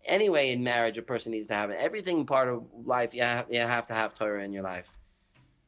Anyway, 0.05 0.51
in 0.51 0.63
marriage, 0.63 0.97
a 0.97 1.01
person 1.01 1.33
needs 1.33 1.49
to 1.49 1.53
have 1.53 1.69
it. 1.69 1.77
Everything 1.79 2.25
part 2.25 2.47
of 2.47 2.63
life, 2.85 3.13
you 3.13 3.23
have, 3.23 3.45
you 3.49 3.59
have 3.59 3.87
to 3.87 3.93
have 3.93 4.17
Torah 4.17 4.43
in 4.43 4.53
your 4.53 4.63
life. 4.63 4.87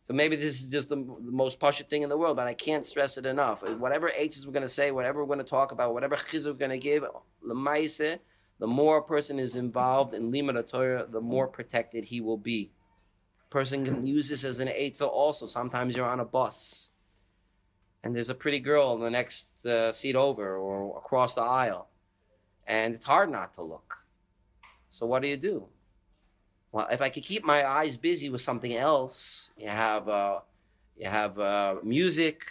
So 0.07 0.13
maybe 0.13 0.35
this 0.35 0.61
is 0.61 0.69
just 0.69 0.89
the, 0.89 0.97
the 0.97 1.31
most 1.31 1.59
pasha 1.59 1.83
thing 1.83 2.03
in 2.03 2.09
the 2.09 2.17
world, 2.17 2.35
but 2.35 2.47
I 2.47 2.53
can't 2.53 2.85
stress 2.85 3.17
it 3.17 3.25
enough. 3.25 3.67
Whatever 3.79 4.09
H's 4.09 4.45
we're 4.45 4.53
going 4.53 4.61
to 4.61 4.69
say, 4.69 4.91
whatever 4.91 5.19
we're 5.19 5.33
going 5.33 5.39
to 5.39 5.49
talk 5.49 5.71
about, 5.71 5.93
whatever 5.93 6.15
chizuk 6.15 6.45
we're 6.45 6.53
going 6.53 6.71
to 6.71 6.77
give, 6.77 7.03
the 7.41 8.67
more 8.67 8.97
a 8.97 9.03
person 9.03 9.39
is 9.39 9.55
involved 9.55 10.13
in 10.13 10.31
limud 10.31 10.69
Torah, 10.69 11.07
the 11.09 11.21
more 11.21 11.47
protected 11.47 12.05
he 12.05 12.21
will 12.21 12.37
be. 12.37 12.71
Person 13.49 13.83
can 13.85 14.05
use 14.05 14.29
this 14.29 14.43
as 14.43 14.59
an 14.59 14.67
eitzah 14.67 15.07
also. 15.07 15.47
Sometimes 15.47 15.95
you're 15.95 16.05
on 16.05 16.19
a 16.19 16.25
bus, 16.25 16.91
and 18.03 18.15
there's 18.15 18.29
a 18.29 18.35
pretty 18.35 18.59
girl 18.59 18.95
in 18.95 19.01
the 19.01 19.09
next 19.09 19.65
uh, 19.65 19.91
seat 19.91 20.15
over 20.15 20.57
or 20.57 20.97
across 20.97 21.35
the 21.35 21.41
aisle, 21.41 21.87
and 22.67 22.93
it's 22.93 23.05
hard 23.05 23.31
not 23.31 23.53
to 23.55 23.63
look. 23.63 23.97
So 24.89 25.05
what 25.05 25.21
do 25.21 25.27
you 25.27 25.37
do? 25.37 25.67
Well, 26.75 26.89
if 26.91 26.99
I 26.99 27.07
could 27.09 27.23
keep 27.23 27.45
my 27.45 27.65
eyes 27.65 27.95
busy 27.95 28.29
with 28.29 28.41
something 28.41 28.75
else, 28.75 29.49
you 29.57 29.69
have 29.69 30.09
uh, 30.09 30.39
you 30.97 31.07
have 31.07 31.39
uh, 31.39 31.75
music, 31.83 32.41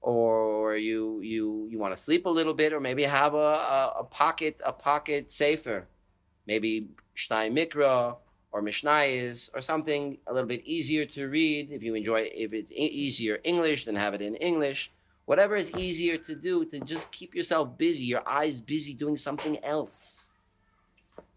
or 0.00 0.76
you 0.76 1.20
you 1.20 1.66
you 1.72 1.76
want 1.80 1.96
to 1.96 2.00
sleep 2.00 2.24
a 2.24 2.28
little 2.28 2.54
bit, 2.54 2.72
or 2.72 2.78
maybe 2.78 3.02
have 3.02 3.34
a, 3.34 3.54
a, 3.78 3.94
a 3.98 4.04
pocket 4.04 4.60
a 4.64 4.72
pocket 4.72 5.32
safer, 5.32 5.88
maybe 6.46 6.86
Shnai 7.16 7.50
Mikra 7.50 8.14
or 8.52 8.62
Mishnayis 8.62 9.50
or 9.56 9.60
something 9.60 10.18
a 10.28 10.32
little 10.32 10.46
bit 10.46 10.64
easier 10.64 11.04
to 11.04 11.26
read. 11.26 11.72
If 11.72 11.82
you 11.82 11.96
enjoy, 11.96 12.30
if 12.32 12.52
it's 12.52 12.70
easier 12.70 13.40
English, 13.42 13.86
then 13.86 13.96
have 13.96 14.14
it 14.14 14.22
in 14.22 14.36
English. 14.36 14.92
Whatever 15.24 15.56
is 15.56 15.72
easier 15.72 16.16
to 16.18 16.36
do 16.36 16.64
to 16.66 16.78
just 16.78 17.10
keep 17.10 17.34
yourself 17.34 17.76
busy, 17.76 18.04
your 18.04 18.22
eyes 18.28 18.60
busy 18.60 18.94
doing 18.94 19.16
something 19.16 19.58
else. 19.64 20.28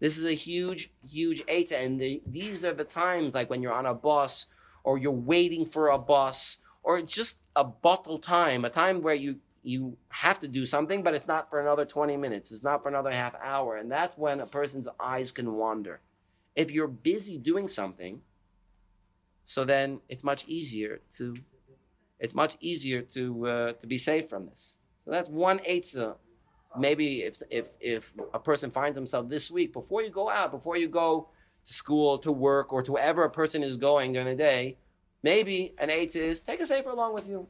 This 0.00 0.16
is 0.16 0.24
a 0.24 0.34
huge, 0.34 0.90
huge 1.08 1.42
eight, 1.48 1.72
and 1.72 2.00
the, 2.00 2.22
these 2.26 2.64
are 2.64 2.74
the 2.74 2.84
times 2.84 3.34
like 3.34 3.50
when 3.50 3.62
you're 3.62 3.72
on 3.72 3.86
a 3.86 3.94
bus 3.94 4.46
or 4.84 4.96
you're 4.98 5.10
waiting 5.10 5.66
for 5.66 5.88
a 5.88 5.98
bus 5.98 6.58
or 6.82 7.02
just 7.02 7.40
a 7.56 7.64
bottle 7.64 8.18
time, 8.18 8.64
a 8.64 8.70
time 8.70 9.02
where 9.02 9.14
you 9.14 9.36
you 9.64 9.96
have 10.08 10.38
to 10.38 10.48
do 10.48 10.64
something, 10.64 11.02
but 11.02 11.14
it's 11.14 11.26
not 11.26 11.50
for 11.50 11.60
another 11.60 11.84
20 11.84 12.16
minutes. 12.16 12.52
It's 12.52 12.62
not 12.62 12.82
for 12.82 12.88
another 12.88 13.10
half 13.10 13.34
hour, 13.42 13.76
and 13.76 13.90
that's 13.90 14.16
when 14.16 14.40
a 14.40 14.46
person's 14.46 14.88
eyes 15.00 15.32
can 15.32 15.52
wander. 15.52 16.00
If 16.54 16.70
you're 16.70 16.88
busy 16.88 17.36
doing 17.36 17.68
something, 17.68 18.22
so 19.44 19.64
then 19.64 20.00
it's 20.08 20.24
much 20.24 20.46
easier 20.46 21.00
to 21.16 21.36
it's 22.20 22.34
much 22.34 22.56
easier 22.60 23.02
to 23.02 23.46
uh, 23.46 23.72
to 23.74 23.86
be 23.86 23.98
safe 23.98 24.28
from 24.28 24.46
this. 24.46 24.76
So 25.04 25.10
that's 25.10 25.28
one 25.28 25.58
eitzah 25.60 26.14
maybe 26.80 27.22
if 27.22 27.42
if 27.50 27.66
if 27.80 28.12
a 28.34 28.38
person 28.38 28.70
finds 28.70 28.96
himself 28.96 29.28
this 29.28 29.50
week 29.50 29.72
before 29.72 30.02
you 30.02 30.10
go 30.10 30.28
out 30.30 30.50
before 30.50 30.76
you 30.76 30.88
go 30.88 31.28
to 31.64 31.74
school 31.74 32.18
to 32.18 32.32
work 32.32 32.72
or 32.72 32.82
to 32.82 32.92
wherever 32.92 33.24
a 33.24 33.30
person 33.30 33.62
is 33.62 33.76
going 33.76 34.12
during 34.12 34.28
the 34.28 34.34
day 34.34 34.76
maybe 35.22 35.74
an 35.78 35.90
eight 35.90 36.14
is 36.16 36.40
take 36.40 36.60
a 36.60 36.66
safer 36.66 36.90
along 36.90 37.14
with 37.14 37.28
you. 37.28 37.46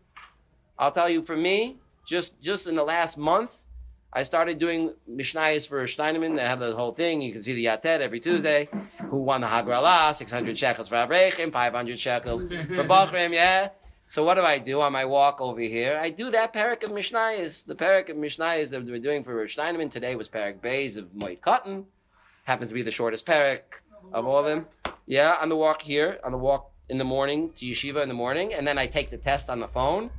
I'll 0.78 0.92
tell 0.92 1.08
you 1.08 1.22
for 1.22 1.36
me 1.36 1.78
just 2.06 2.40
just 2.40 2.66
in 2.66 2.74
the 2.76 2.84
last 2.84 3.18
month 3.18 3.64
i 4.12 4.22
started 4.22 4.58
doing 4.58 4.94
mishnayos 5.10 5.68
for 5.68 5.86
Steinman 5.86 6.34
they 6.34 6.42
have 6.42 6.60
the 6.60 6.74
whole 6.74 6.92
thing. 6.92 7.20
You 7.20 7.32
can 7.32 7.42
see 7.42 7.54
the 7.54 7.66
yatet 7.66 8.00
every 8.00 8.20
tuesday. 8.20 8.68
Who 9.10 9.18
won 9.18 9.42
the 9.42 9.46
hagrala? 9.46 10.14
600 10.14 10.56
shekels 10.56 10.88
for 10.88 10.94
avrechim 10.96 11.52
500 11.52 12.00
shekels 12.00 12.42
for 12.44 12.84
bachrim 12.92 13.32
yeah 13.34 13.68
so 14.10 14.24
what 14.24 14.34
do 14.34 14.42
I 14.42 14.58
do 14.58 14.80
on 14.80 14.92
my 14.92 15.04
walk 15.04 15.40
over 15.40 15.60
here? 15.60 15.98
I 16.00 16.10
do 16.10 16.30
that 16.30 16.52
parak 16.52 16.82
of 16.82 16.90
Mishnayos. 16.90 17.66
The 17.66 17.74
parak 17.74 18.08
of 18.08 18.16
Mishnayos 18.16 18.70
that 18.70 18.84
we're 18.84 18.98
doing 18.98 19.22
for 19.22 19.34
Rosh 19.34 19.52
Steinman 19.52 19.90
today 19.90 20.16
was 20.16 20.28
parak 20.28 20.62
Bays 20.62 20.96
of 20.96 21.06
Moed 21.12 21.40
Katan. 21.40 21.84
Happens 22.44 22.68
to 22.70 22.74
be 22.74 22.82
the 22.82 22.90
shortest 22.90 23.26
parak 23.26 23.82
of 24.12 24.26
all 24.26 24.38
of 24.38 24.46
them. 24.46 24.66
Yeah, 25.06 25.36
on 25.40 25.50
the 25.50 25.56
walk 25.56 25.82
here, 25.82 26.18
on 26.24 26.32
the 26.32 26.38
walk 26.38 26.70
in 26.88 26.96
the 26.96 27.04
morning 27.04 27.52
to 27.56 27.66
yeshiva 27.66 28.02
in 28.02 28.08
the 28.08 28.14
morning, 28.14 28.54
and 28.54 28.66
then 28.66 28.78
I 28.78 28.86
take 28.86 29.10
the 29.10 29.18
test 29.18 29.50
on 29.50 29.60
the 29.60 29.68
phone, 29.68 30.10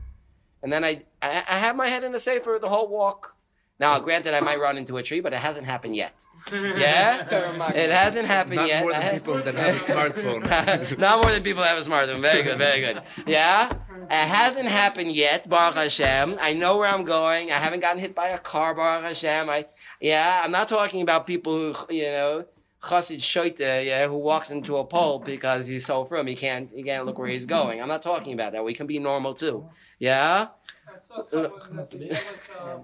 and 0.62 0.72
then 0.72 0.84
I 0.84 1.04
I, 1.22 1.44
I 1.48 1.60
have 1.60 1.76
my 1.76 1.88
head 1.88 2.04
in 2.04 2.12
the 2.12 2.20
safer 2.20 2.60
the 2.62 2.70
whole 2.70 2.88
walk. 2.88 3.36
Now, 3.80 3.98
granted, 4.00 4.34
I 4.34 4.42
might 4.42 4.60
run 4.60 4.78
into 4.78 4.98
a 4.98 5.04
tree, 5.04 5.22
but 5.22 5.32
it 5.32 5.40
hasn't 5.40 5.66
happened 5.66 5.96
yet. 5.96 6.14
Yeah, 6.52 7.28
it 7.76 7.90
hasn't 7.92 8.28
happened 8.28 8.68
yet. 8.68 8.68
Not 8.68 8.68
yet. 8.68 8.84
more 8.84 8.94
than 8.94 9.14
people 9.14 9.36
that 9.42 9.56
have 9.56 9.76
a 9.76 9.80
smartphone. 9.80 10.98
Not 11.00 11.22
more 11.22 11.32
than 11.32 11.44
people 11.44 11.62
that 11.64 11.76
have 11.76 11.86
a 11.86 11.90
smartphone. 11.90 12.22
Very 12.22 12.44
good, 12.44 12.58
very 12.58 12.82
good. 12.82 13.02
Yeah, 13.26 13.72
it 13.92 14.28
hasn't 14.28 14.68
happened 14.68 15.12
yet. 15.12 15.48
Baruch 15.50 15.76
Hashem. 15.76 16.38
I 16.40 16.54
know 16.54 16.78
where 16.78 16.88
I'm 16.88 17.04
going. 17.04 17.52
I 17.52 17.60
haven't 17.60 17.82
gotten 17.82 18.00
hit 18.00 18.16
by 18.16 18.30
a 18.30 18.40
car. 18.40 18.74
Baruch 18.74 19.04
Hashem. 19.04 19.50
I 19.50 19.66
yeah. 20.00 20.42
I'm 20.44 20.52
not 20.52 20.70
talking 20.70 21.02
about 21.02 21.28
people 21.28 21.74
who 21.74 21.94
you 21.94 22.04
know. 22.04 22.46
Chassid 22.82 23.20
Shoite, 23.20 23.86
yeah, 23.86 24.08
who 24.08 24.18
walks 24.18 24.52
into 24.52 24.78
a 24.78 24.86
pole 24.86 25.20
because 25.20 25.68
he's 25.68 25.86
so 25.86 26.06
frum, 26.06 26.28
he 26.28 26.36
can't, 26.38 26.72
he 26.72 26.82
can't 26.82 27.06
look 27.06 27.20
where 27.20 27.28
he's 27.28 27.46
going. 27.46 27.82
I'm 27.82 27.90
not 27.90 28.02
talking 28.02 28.32
about 28.32 28.54
that. 28.54 28.64
We 28.64 28.74
can 28.74 28.88
be 28.88 29.00
normal 29.00 29.34
too. 29.34 29.70
Yeah? 30.00 30.48
I 30.88 31.02
saw 31.02 31.22
someone 31.22 31.76
that 31.76 31.94
like 31.94 32.24
a 32.58 32.80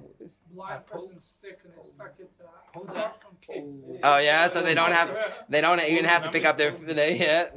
blind 0.56 0.86
person 0.88 1.20
stick 1.20 1.60
and 1.64 1.74
they 1.78 1.84
stuck 1.88 2.14
it 2.18 2.32
uh. 2.42 3.10
Oh 4.04 4.18
yeah, 4.18 4.50
so 4.50 4.62
they 4.62 4.74
don't 4.74 4.92
have 4.92 5.16
they 5.50 5.62
don't 5.62 5.82
even 5.82 6.06
have 6.06 6.24
to 6.24 6.32
pick 6.32 6.46
up 6.46 6.58
their 6.58 6.72
they 6.72 7.18
yeah. 7.20 7.48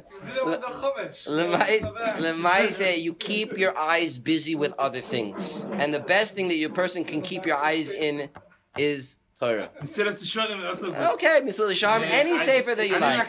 Lemay 1.25 2.71
say 2.73 2.97
you 2.97 3.13
keep 3.13 3.57
your 3.57 3.77
eyes 3.77 4.17
busy 4.17 4.55
with 4.55 4.73
other 4.77 5.01
things, 5.01 5.65
and 5.73 5.93
the 5.93 5.99
best 5.99 6.35
thing 6.35 6.47
that 6.49 6.57
your 6.57 6.69
person 6.69 7.03
can 7.05 7.21
keep 7.21 7.45
your 7.45 7.57
eyes 7.57 7.89
in 7.89 8.29
is 8.77 9.17
Torah. 9.39 9.69
Okay, 11.13 11.41
Mr. 11.41 11.71
Sharm, 11.71 12.01
any 12.03 12.37
safer 12.37 12.75
that 12.75 12.87
you 12.87 12.95
like. 12.99 13.27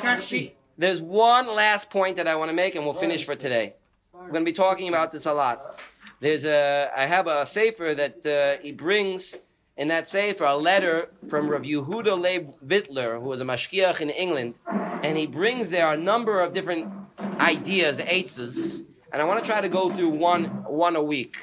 There's 0.76 1.00
one 1.00 1.46
last 1.46 1.90
point 1.90 2.16
that 2.16 2.26
I 2.26 2.35
want 2.37 2.48
to 2.50 2.54
make, 2.54 2.74
and 2.74 2.85
we'll 2.85 2.94
finish 2.94 3.24
for 3.24 3.37
today. 3.37 3.74
We're 4.12 4.30
going 4.33 4.44
to 4.44 4.50
be 4.50 4.52
talking 4.52 4.88
about 4.88 5.12
this 5.12 5.26
a 5.26 5.33
lot. 5.33 5.78
There's 6.20 6.44
a 6.44 6.90
I 6.94 7.06
have 7.06 7.26
a 7.26 7.46
safer 7.46 7.94
that 7.94 8.26
uh, 8.26 8.62
he 8.62 8.72
brings 8.72 9.37
in 9.80 9.88
that 9.88 10.06
sefer 10.06 10.44
a 10.44 10.56
letter 10.56 11.08
from 11.30 11.48
Rav 11.48 11.62
Yehuda 11.62 12.20
Leib 12.20 12.48
Wittler, 12.62 13.18
who 13.18 13.28
was 13.30 13.40
a 13.40 13.44
mashkiach 13.44 14.02
in 14.02 14.10
England, 14.10 14.56
and 15.02 15.16
he 15.16 15.26
brings 15.26 15.70
there 15.70 15.90
a 15.90 15.96
number 15.96 16.42
of 16.42 16.52
different 16.52 16.92
ideas, 17.40 17.98
eitzes, 17.98 18.84
and 19.10 19.22
I 19.22 19.24
want 19.24 19.42
to 19.42 19.50
try 19.50 19.62
to 19.62 19.70
go 19.70 19.88
through 19.88 20.10
one 20.10 20.44
one 20.84 20.96
a 20.96 21.02
week. 21.02 21.34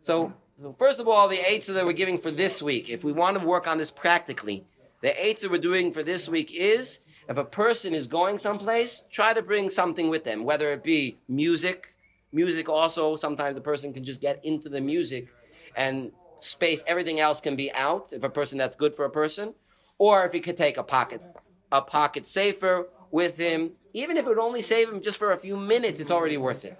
So, 0.00 0.32
so 0.60 0.74
first 0.76 0.98
of 0.98 1.06
all, 1.06 1.28
the 1.28 1.36
eitzah 1.36 1.74
that 1.74 1.86
we're 1.86 1.92
giving 1.92 2.18
for 2.18 2.32
this 2.32 2.60
week, 2.60 2.88
if 2.88 3.04
we 3.04 3.12
want 3.12 3.38
to 3.38 3.46
work 3.46 3.68
on 3.68 3.78
this 3.78 3.92
practically, 3.92 4.64
the 5.00 5.10
eitzah 5.10 5.48
we're 5.48 5.58
doing 5.58 5.92
for 5.92 6.02
this 6.02 6.28
week 6.28 6.50
is 6.52 6.98
If 7.28 7.36
a 7.36 7.44
person 7.44 7.94
is 7.94 8.06
going 8.06 8.38
someplace, 8.38 9.02
try 9.12 9.32
to 9.32 9.42
bring 9.42 9.70
something 9.70 10.08
with 10.08 10.24
them, 10.24 10.44
whether 10.44 10.72
it 10.72 10.82
be 10.84 11.16
music. 11.28 11.94
Music 12.32 12.68
also, 12.68 13.16
sometimes 13.16 13.56
a 13.56 13.60
person 13.60 13.92
can 13.92 14.04
just 14.04 14.20
get 14.20 14.44
into 14.44 14.68
the 14.68 14.80
music 14.80 15.28
and 15.76 16.12
space, 16.38 16.82
everything 16.86 17.20
else 17.20 17.40
can 17.40 17.56
be 17.56 17.72
out 17.72 18.12
if 18.12 18.22
a 18.22 18.30
person 18.30 18.58
that's 18.58 18.76
good 18.76 18.94
for 18.94 19.04
a 19.04 19.10
person. 19.10 19.54
Or 19.98 20.24
if 20.26 20.32
he 20.32 20.40
could 20.40 20.56
take 20.56 20.76
a 20.76 20.82
pocket, 20.82 21.22
a 21.72 21.80
pocket 21.80 22.26
safer 22.26 22.88
with 23.10 23.36
him, 23.36 23.72
even 23.94 24.16
if 24.16 24.26
it 24.26 24.28
would 24.28 24.38
only 24.38 24.62
save 24.62 24.88
him 24.88 25.00
just 25.00 25.16
for 25.18 25.32
a 25.32 25.38
few 25.38 25.56
minutes, 25.56 26.00
it's 26.00 26.10
already 26.10 26.36
worth 26.36 26.64
it. 26.64 26.76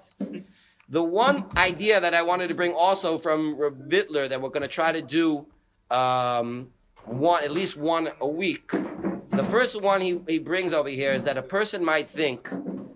The 0.88 1.02
one 1.02 1.46
idea 1.56 2.00
that 2.00 2.14
I 2.14 2.22
wanted 2.22 2.48
to 2.48 2.54
bring 2.54 2.72
also 2.72 3.18
from 3.18 3.56
Reb 3.56 3.90
Vittler 3.90 4.28
that 4.28 4.40
we're 4.40 4.50
going 4.50 4.62
to 4.62 4.68
try 4.68 4.92
to 4.92 5.02
do 5.02 5.46
um, 5.90 6.68
one, 7.04 7.42
at 7.42 7.50
least 7.50 7.76
one 7.76 8.10
a 8.20 8.28
week. 8.28 8.70
The 8.70 9.44
first 9.50 9.80
one 9.80 10.00
he, 10.00 10.20
he 10.28 10.38
brings 10.38 10.72
over 10.72 10.88
here 10.88 11.12
is 11.12 11.24
that 11.24 11.36
a 11.36 11.42
person 11.42 11.84
might 11.84 12.08
think 12.08 12.50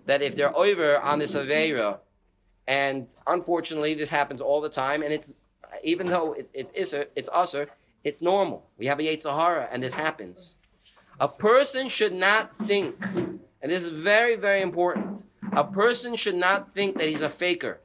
that 0.05 0.21
if 0.21 0.35
they're 0.35 0.55
over 0.55 0.99
on 0.99 1.19
this 1.19 1.35
Aveira, 1.35 1.99
and 2.67 3.07
unfortunately 3.27 3.93
this 3.93 4.09
happens 4.09 4.39
all 4.39 4.61
the 4.61 4.69
time, 4.69 5.03
and 5.03 5.11
it's 5.13 5.29
even 5.83 6.07
though 6.07 6.33
it's 6.33 6.51
it's 6.53 6.71
isser, 6.71 7.07
it's 7.15 7.29
usher, 7.31 7.67
it's 8.03 8.21
normal. 8.21 8.65
We 8.77 8.87
have 8.87 8.99
a 8.99 9.03
Yetzirah, 9.03 9.69
and 9.71 9.81
this 9.81 9.93
happens. 9.93 10.55
A 11.19 11.27
person 11.27 11.87
should 11.87 12.13
not 12.13 12.51
think, 12.65 12.95
and 13.61 13.71
this 13.71 13.83
is 13.83 13.89
very, 13.89 14.35
very 14.35 14.61
important. 14.61 15.23
A 15.53 15.63
person 15.63 16.15
should 16.15 16.35
not 16.35 16.73
think 16.73 16.97
that 16.97 17.07
he's 17.07 17.21
a 17.21 17.29
faker. 17.29 17.79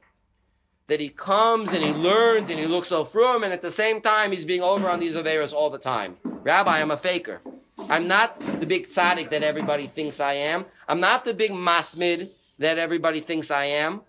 That 0.87 0.99
he 0.99 1.09
comes 1.09 1.73
and 1.73 1.83
he 1.83 1.91
learns 1.91 2.49
and 2.49 2.57
he 2.57 2.65
looks 2.65 2.87
so 2.87 3.03
frum, 3.03 3.43
and 3.43 3.51
at 3.51 3.61
the 3.61 3.71
same 3.71 4.01
time 4.01 4.31
he's 4.31 4.45
being 4.45 4.63
over 4.63 4.89
on 4.89 4.99
these 4.99 5.15
Averas 5.15 5.53
all 5.53 5.69
the 5.69 5.77
time. 5.77 6.17
Rabbi, 6.23 6.79
I'm 6.79 6.91
a 6.91 6.97
faker. 6.97 7.41
I'm 7.89 8.07
not 8.07 8.39
the 8.59 8.65
big 8.65 8.87
tzaddik 8.87 9.29
that 9.29 9.43
everybody 9.43 9.87
thinks 9.87 10.19
I 10.19 10.33
am. 10.33 10.65
I'm 10.87 10.99
not 10.99 11.25
the 11.25 11.33
big 11.33 11.51
masmid 11.51 12.29
that 12.57 12.77
everybody 12.77 13.19
thinks 13.19 13.51
I 13.51 13.65
am. 13.65 14.01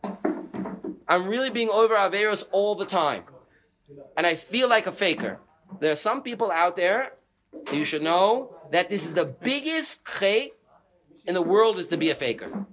I'm 1.07 1.27
really 1.27 1.51
being 1.51 1.69
over 1.69 1.95
Averas 1.95 2.45
all 2.51 2.75
the 2.75 2.87
time. 2.87 3.25
And 4.17 4.27
I 4.27 4.35
feel 4.35 4.69
like 4.69 4.87
a 4.87 4.93
faker. 4.93 5.39
There 5.81 5.91
are 5.91 5.97
some 5.97 6.23
people 6.23 6.51
out 6.51 6.77
there, 6.77 7.13
you 7.73 7.85
should 7.85 8.03
know, 8.03 8.55
that 8.71 8.89
this 8.89 9.05
is 9.05 9.13
the 9.13 9.25
biggest 9.25 10.07
chay 10.07 10.53
in 11.27 11.35
the 11.35 11.43
world 11.43 11.79
is 11.79 11.89
to 11.89 11.97
be 11.97 12.11
a 12.11 12.15
faker. 12.15 12.67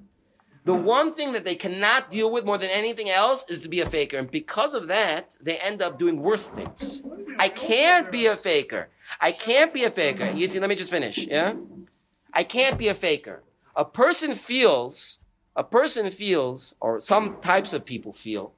The 0.65 0.73
one 0.73 1.13
thing 1.13 1.33
that 1.33 1.43
they 1.43 1.55
cannot 1.55 2.09
deal 2.09 2.31
with 2.31 2.43
more 2.43 2.57
than 2.57 2.71
anything 2.71 3.09
else 3.09 3.45
is 3.47 3.61
to 3.61 3.69
be 3.69 3.81
a 3.81 3.85
faker. 3.85 4.17
And 4.17 4.31
because 4.31 4.73
of 4.73 4.87
that, 4.87 5.37
they 5.39 5.57
end 5.57 5.81
up 5.81 5.99
doing 5.99 6.21
worse 6.21 6.47
things. 6.47 7.03
I 7.37 7.49
can't 7.49 8.11
be 8.11 8.25
a 8.25 8.35
faker. 8.35 8.89
I 9.21 9.31
can't 9.31 9.73
be 9.73 9.83
a 9.83 9.91
faker. 9.91 10.23
Yitzi, 10.25 10.59
let 10.59 10.69
me 10.69 10.75
just 10.75 10.89
finish, 10.89 11.19
yeah? 11.19 11.53
I 12.33 12.43
can't 12.43 12.77
be 12.77 12.87
a 12.87 12.95
faker. 12.95 13.43
A 13.75 13.85
person 13.85 14.33
feels, 14.33 15.19
a 15.55 15.63
person 15.63 16.09
feels, 16.09 16.73
or 16.79 16.99
some 16.99 17.37
types 17.41 17.71
of 17.71 17.85
people 17.85 18.13
feel, 18.13 18.53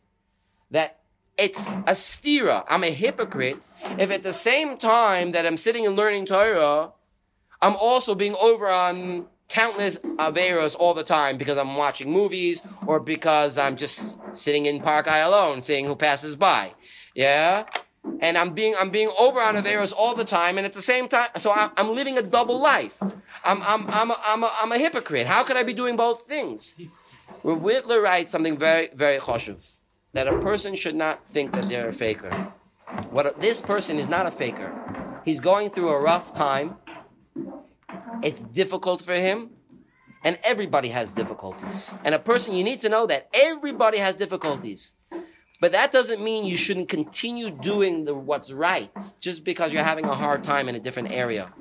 that 0.71 0.99
it's 1.37 1.67
a 1.67 1.93
stira. 1.93 2.65
I'm 2.67 2.83
a 2.83 2.91
hypocrite 2.91 3.63
if 3.97 4.09
at 4.09 4.23
the 4.23 4.33
same 4.33 4.77
time 4.77 5.31
that 5.31 5.45
I'm 5.45 5.57
sitting 5.57 5.85
and 5.85 5.95
learning 5.95 6.25
Torah, 6.25 6.91
I'm 7.61 7.75
also 7.75 8.15
being 8.15 8.35
over 8.39 8.69
on 8.69 9.27
countless 9.49 9.97
averos 9.97 10.75
all 10.77 10.93
the 10.93 11.03
time 11.03 11.37
because 11.37 11.57
I'm 11.57 11.75
watching 11.75 12.11
movies 12.11 12.61
or 12.85 12.99
because 12.99 13.57
I'm 13.57 13.77
just 13.77 14.13
sitting 14.33 14.65
in 14.65 14.81
Park 14.81 15.07
Eye 15.07 15.19
alone, 15.19 15.61
seeing 15.61 15.85
who 15.85 15.95
passes 15.95 16.35
by. 16.35 16.73
Yeah, 17.15 17.65
and 18.19 18.37
I'm 18.37 18.53
being 18.53 18.75
I'm 18.77 18.89
being 18.89 19.11
over 19.17 19.39
on 19.39 19.55
averos 19.55 19.93
all 19.95 20.15
the 20.15 20.25
time, 20.25 20.57
and 20.57 20.65
at 20.65 20.73
the 20.73 20.81
same 20.81 21.07
time, 21.07 21.29
so 21.37 21.51
I'm, 21.51 21.71
I'm 21.77 21.95
living 21.95 22.17
a 22.17 22.21
double 22.21 22.59
life. 22.59 22.97
I'm 23.43 23.61
I'm 23.63 23.87
I'm 23.87 24.11
a, 24.11 24.21
I'm 24.23 24.43
a, 24.43 24.53
I'm 24.61 24.71
a 24.71 24.77
hypocrite. 24.77 25.27
How 25.27 25.43
could 25.43 25.57
I 25.57 25.63
be 25.63 25.73
doing 25.73 25.95
both 25.95 26.27
things? 26.27 26.75
Whitler 27.43 28.01
writes 28.01 28.31
something 28.31 28.57
very 28.57 28.89
very 28.93 29.19
choshev 29.19 29.76
that 30.13 30.27
a 30.27 30.39
person 30.39 30.75
should 30.75 30.95
not 30.95 31.21
think 31.31 31.53
that 31.53 31.69
they're 31.69 31.89
a 31.89 31.93
faker. 31.93 32.31
What 33.11 33.39
this 33.39 33.61
person 33.61 33.99
is 33.99 34.07
not 34.07 34.25
a 34.25 34.31
faker. 34.31 35.21
He's 35.25 35.39
going 35.39 35.69
through 35.69 35.89
a 35.89 35.99
rough 35.99 36.33
time. 36.33 36.75
It's 38.23 38.41
difficult 38.41 39.01
for 39.01 39.15
him. 39.15 39.51
And 40.23 40.39
everybody 40.43 40.89
has 40.89 41.11
difficulties. 41.11 41.89
And 42.03 42.15
a 42.15 42.19
person, 42.19 42.53
you 42.53 42.63
need 42.63 42.81
to 42.81 42.89
know 42.89 43.05
that 43.05 43.29
everybody 43.33 43.99
has 43.99 44.15
difficulties. 44.15 44.93
But 45.59 45.71
that 45.71 45.91
doesn't 45.91 46.23
mean 46.23 46.45
you 46.45 46.57
shouldn't 46.57 46.89
continue 46.89 47.49
doing 47.49 48.05
the, 48.05 48.13
what's 48.13 48.51
right 48.51 48.91
just 49.19 49.43
because 49.43 49.73
you're 49.73 49.83
having 49.83 50.05
a 50.05 50.15
hard 50.15 50.43
time 50.43 50.69
in 50.69 50.75
a 50.75 50.79
different 50.79 51.11
area. 51.11 51.51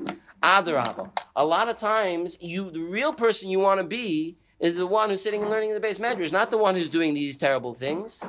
Adarabah. 0.42 1.18
A 1.35 1.44
lot 1.44 1.68
of 1.68 1.78
times, 1.78 2.37
you, 2.40 2.70
the 2.70 2.80
real 2.80 3.12
person 3.12 3.48
you 3.48 3.59
want 3.59 3.80
to 3.80 3.87
be 3.87 4.37
is 4.59 4.77
the 4.77 4.87
one 4.87 5.11
who's 5.11 5.23
sitting 5.23 5.42
and 5.42 5.51
learning 5.51 5.71
in 5.71 5.75
the 5.75 5.81
base 5.81 5.99
medrash, 5.99 6.33
not 6.33 6.51
the 6.51 6.59
one 6.59 6.75
who's 6.75 6.88
doing 6.88 7.14
these 7.14 7.37
terrible 7.37 7.75
things. 7.75 8.23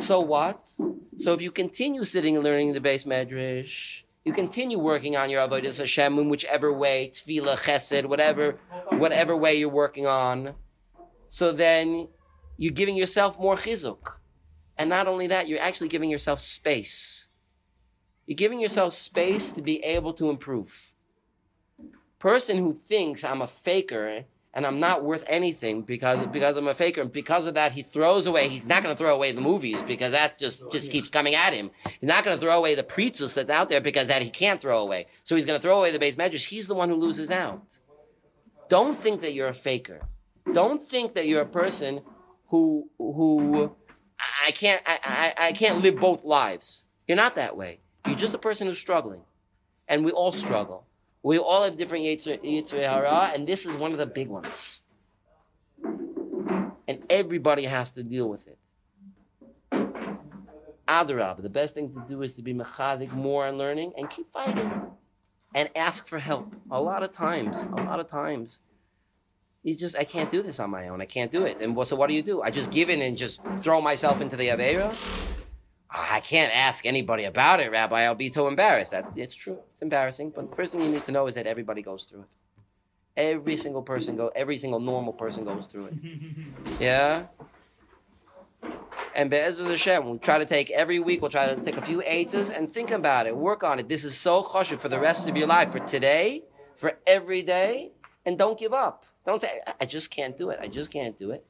So 0.00 0.20
what? 0.20 0.66
So 1.18 1.32
if 1.32 1.40
you 1.40 1.50
continue 1.50 2.04
sitting 2.04 2.34
and 2.34 2.44
learning 2.44 2.68
in 2.68 2.74
the 2.74 2.80
base 2.80 3.04
medrash, 3.04 4.02
you 4.24 4.32
continue 4.32 4.78
working 4.78 5.16
on 5.16 5.30
your 5.30 5.46
avodas 5.46 5.78
Hashem 5.78 6.18
in 6.18 6.28
whichever 6.28 6.72
way, 6.72 7.12
tefillah, 7.14 7.58
chesed, 7.58 8.06
whatever, 8.06 8.58
whatever 8.90 9.36
way 9.36 9.54
you're 9.54 9.68
working 9.68 10.06
on. 10.06 10.54
So 11.28 11.52
then 11.52 12.08
you're 12.56 12.72
giving 12.72 12.96
yourself 12.96 13.38
more 13.38 13.56
chizuk, 13.56 14.14
and 14.76 14.90
not 14.90 15.06
only 15.06 15.28
that, 15.28 15.48
you're 15.48 15.60
actually 15.60 15.88
giving 15.88 16.10
yourself 16.10 16.40
space. 16.40 17.28
You're 18.26 18.36
giving 18.36 18.58
yourself 18.58 18.94
space 18.94 19.52
to 19.52 19.62
be 19.62 19.82
able 19.84 20.12
to 20.14 20.28
improve. 20.28 20.92
Person 22.18 22.58
who 22.58 22.80
thinks 22.88 23.22
I'm 23.22 23.42
a 23.42 23.46
faker 23.46 24.24
and 24.56 24.66
I'm 24.66 24.80
not 24.80 25.04
worth 25.04 25.22
anything 25.26 25.82
because 25.82 26.26
because 26.28 26.56
I'm 26.56 26.66
a 26.66 26.74
faker, 26.74 27.02
and 27.02 27.12
because 27.12 27.46
of 27.46 27.54
that, 27.54 27.72
he 27.72 27.82
throws 27.82 28.26
away. 28.26 28.48
He's 28.48 28.64
not 28.64 28.82
going 28.82 28.94
to 28.94 28.98
throw 28.98 29.14
away 29.14 29.30
the 29.32 29.42
movies 29.42 29.82
because 29.86 30.12
that 30.12 30.38
just 30.38 30.72
just 30.72 30.90
keeps 30.90 31.10
coming 31.10 31.34
at 31.34 31.52
him. 31.52 31.70
He's 31.84 32.08
not 32.08 32.24
going 32.24 32.38
to 32.38 32.40
throw 32.40 32.56
away 32.56 32.74
the 32.74 32.82
pritzus 32.82 33.34
that's 33.34 33.50
out 33.50 33.68
there 33.68 33.82
because 33.82 34.08
that 34.08 34.22
he 34.22 34.30
can't 34.30 34.58
throw 34.58 34.80
away. 34.80 35.08
So 35.24 35.36
he's 35.36 35.44
going 35.44 35.58
to 35.58 35.62
throw 35.62 35.78
away 35.78 35.90
the 35.92 35.98
base 35.98 36.16
medrash. 36.16 36.46
He's 36.46 36.68
the 36.68 36.74
one 36.74 36.88
who 36.88 36.96
loses 36.96 37.30
out. 37.30 37.78
Don't 38.70 39.00
think 39.00 39.20
that 39.20 39.34
you're 39.34 39.48
a 39.48 39.54
faker. 39.54 40.00
Don't 40.50 40.84
think 40.88 41.12
that 41.14 41.26
you're 41.26 41.42
a 41.42 41.46
person 41.46 42.00
who 42.48 42.88
who 42.96 43.70
I 44.46 44.52
can't 44.52 44.82
I, 44.86 44.98
I, 45.04 45.48
I 45.48 45.52
can't 45.52 45.82
live 45.82 45.96
both 45.96 46.24
lives. 46.24 46.86
You're 47.06 47.16
not 47.16 47.34
that 47.34 47.58
way. 47.58 47.80
You're 48.06 48.16
just 48.16 48.32
a 48.32 48.38
person 48.38 48.68
who's 48.68 48.78
struggling, 48.78 49.20
and 49.86 50.02
we 50.02 50.12
all 50.12 50.32
struggle. 50.32 50.86
We 51.26 51.38
all 51.38 51.64
have 51.64 51.76
different 51.76 52.04
Yetzer 52.04 52.70
Hara, 52.70 53.32
and 53.34 53.48
this 53.48 53.66
is 53.66 53.76
one 53.76 53.90
of 53.90 53.98
the 53.98 54.06
big 54.06 54.28
ones. 54.28 54.82
And 56.86 57.02
everybody 57.10 57.64
has 57.64 57.90
to 57.98 58.04
deal 58.04 58.28
with 58.28 58.46
it. 58.46 58.56
Adarab, 60.86 61.42
the 61.42 61.48
best 61.48 61.74
thing 61.74 61.92
to 61.94 62.04
do 62.08 62.22
is 62.22 62.34
to 62.34 62.42
be 62.42 62.54
mechazik 62.54 63.10
more 63.10 63.44
on 63.44 63.58
learning 63.58 63.92
and 63.96 64.08
keep 64.08 64.32
fighting. 64.32 64.70
And 65.52 65.68
ask 65.74 66.06
for 66.06 66.20
help. 66.20 66.54
A 66.70 66.80
lot 66.80 67.02
of 67.02 67.12
times, 67.12 67.56
a 67.76 67.82
lot 67.82 67.98
of 67.98 68.08
times, 68.08 68.60
you 69.64 69.74
just, 69.74 69.96
I 69.96 70.04
can't 70.04 70.30
do 70.30 70.44
this 70.44 70.60
on 70.60 70.70
my 70.70 70.86
own. 70.86 71.00
I 71.00 71.06
can't 71.06 71.32
do 71.32 71.44
it. 71.44 71.60
And 71.60 71.76
so 71.88 71.96
what 71.96 72.06
do 72.06 72.14
you 72.14 72.22
do? 72.22 72.40
I 72.42 72.52
just 72.52 72.70
give 72.70 72.88
in 72.88 73.02
and 73.02 73.18
just 73.18 73.40
throw 73.62 73.80
myself 73.80 74.20
into 74.20 74.36
the 74.36 74.46
Aveira? 74.46 74.94
I 76.16 76.20
can't 76.20 76.50
ask 76.50 76.86
anybody 76.86 77.24
about 77.24 77.60
it, 77.60 77.70
Rabbi. 77.70 78.04
I'll 78.04 78.14
be 78.14 78.32
so 78.32 78.48
embarrassed. 78.48 78.92
That's 78.92 79.14
it's 79.18 79.34
true. 79.34 79.58
It's 79.74 79.82
embarrassing. 79.82 80.32
But 80.34 80.48
the 80.48 80.56
first 80.56 80.72
thing 80.72 80.80
you 80.80 80.88
need 80.88 81.04
to 81.04 81.12
know 81.12 81.26
is 81.26 81.34
that 81.34 81.46
everybody 81.46 81.82
goes 81.82 82.06
through 82.06 82.20
it. 82.20 82.28
Every 83.18 83.58
single 83.58 83.82
person 83.82 84.16
go. 84.16 84.28
Every 84.34 84.56
single 84.56 84.80
normal 84.80 85.12
person 85.12 85.44
goes 85.44 85.66
through 85.66 85.88
it. 85.88 85.94
Yeah. 86.80 87.26
And 89.14 89.28
Be'ezer 89.28 89.64
Hashem, 89.64 90.08
we 90.08 90.16
try 90.16 90.38
to 90.38 90.46
take 90.46 90.70
every 90.70 91.00
week. 91.00 91.20
We'll 91.20 91.30
try 91.30 91.54
to 91.54 91.60
take 91.60 91.76
a 91.76 91.84
few 91.84 92.02
eights 92.06 92.32
and 92.32 92.72
think 92.72 92.90
about 92.90 93.26
it. 93.26 93.36
Work 93.36 93.62
on 93.62 93.78
it. 93.78 93.86
This 93.86 94.02
is 94.02 94.16
so 94.16 94.42
choshev 94.42 94.80
for 94.80 94.88
the 94.88 94.98
rest 94.98 95.28
of 95.28 95.36
your 95.36 95.46
life, 95.46 95.70
for 95.72 95.80
today, 95.80 96.44
for 96.76 96.98
every 97.06 97.42
day, 97.42 97.92
and 98.24 98.38
don't 98.38 98.58
give 98.58 98.72
up. 98.72 99.04
Don't 99.26 99.40
say, 99.42 99.60
"I 99.78 99.84
just 99.84 100.10
can't 100.10 100.38
do 100.38 100.48
it. 100.48 100.58
I 100.62 100.68
just 100.68 100.90
can't 100.90 101.14
do 101.14 101.30
it." 101.32 101.44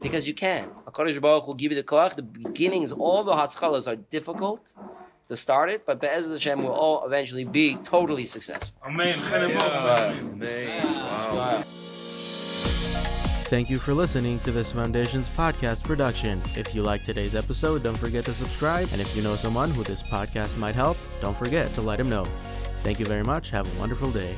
Because 0.00 0.28
you 0.28 0.34
can. 0.34 0.70
HaKadosh 0.86 1.20
Baruch 1.20 1.46
will 1.46 1.54
give 1.54 1.72
you 1.72 1.76
the 1.76 1.82
koach. 1.82 2.14
The 2.16 2.22
beginnings, 2.22 2.92
all 2.92 3.24
the 3.24 3.32
haschalos 3.32 3.86
are 3.86 3.96
difficult 3.96 4.72
to 5.28 5.36
start 5.36 5.70
it, 5.70 5.84
but 5.86 6.00
Be'ezer 6.00 6.30
Hashem 6.30 6.62
will 6.62 6.70
all 6.72 7.04
eventually 7.06 7.44
be 7.44 7.76
totally 7.76 8.26
successful. 8.26 8.76
Amen. 8.86 9.18
Right. 10.38 11.64
Thank 13.48 13.70
you 13.70 13.78
for 13.78 13.94
listening 13.94 14.40
to 14.40 14.50
this 14.50 14.72
Foundations 14.72 15.28
podcast 15.28 15.84
production. 15.84 16.40
If 16.56 16.74
you 16.74 16.82
like 16.82 17.04
today's 17.04 17.36
episode, 17.36 17.84
don't 17.84 17.96
forget 17.96 18.24
to 18.24 18.32
subscribe. 18.32 18.88
And 18.92 19.00
if 19.00 19.16
you 19.16 19.22
know 19.22 19.36
someone 19.36 19.70
who 19.70 19.84
this 19.84 20.02
podcast 20.02 20.58
might 20.58 20.74
help, 20.74 20.96
don't 21.20 21.36
forget 21.36 21.72
to 21.74 21.80
let 21.80 22.00
him 22.00 22.08
know. 22.08 22.24
Thank 22.82 22.98
you 22.98 23.06
very 23.06 23.24
much. 23.24 23.50
Have 23.50 23.72
a 23.76 23.80
wonderful 23.80 24.10
day. 24.10 24.34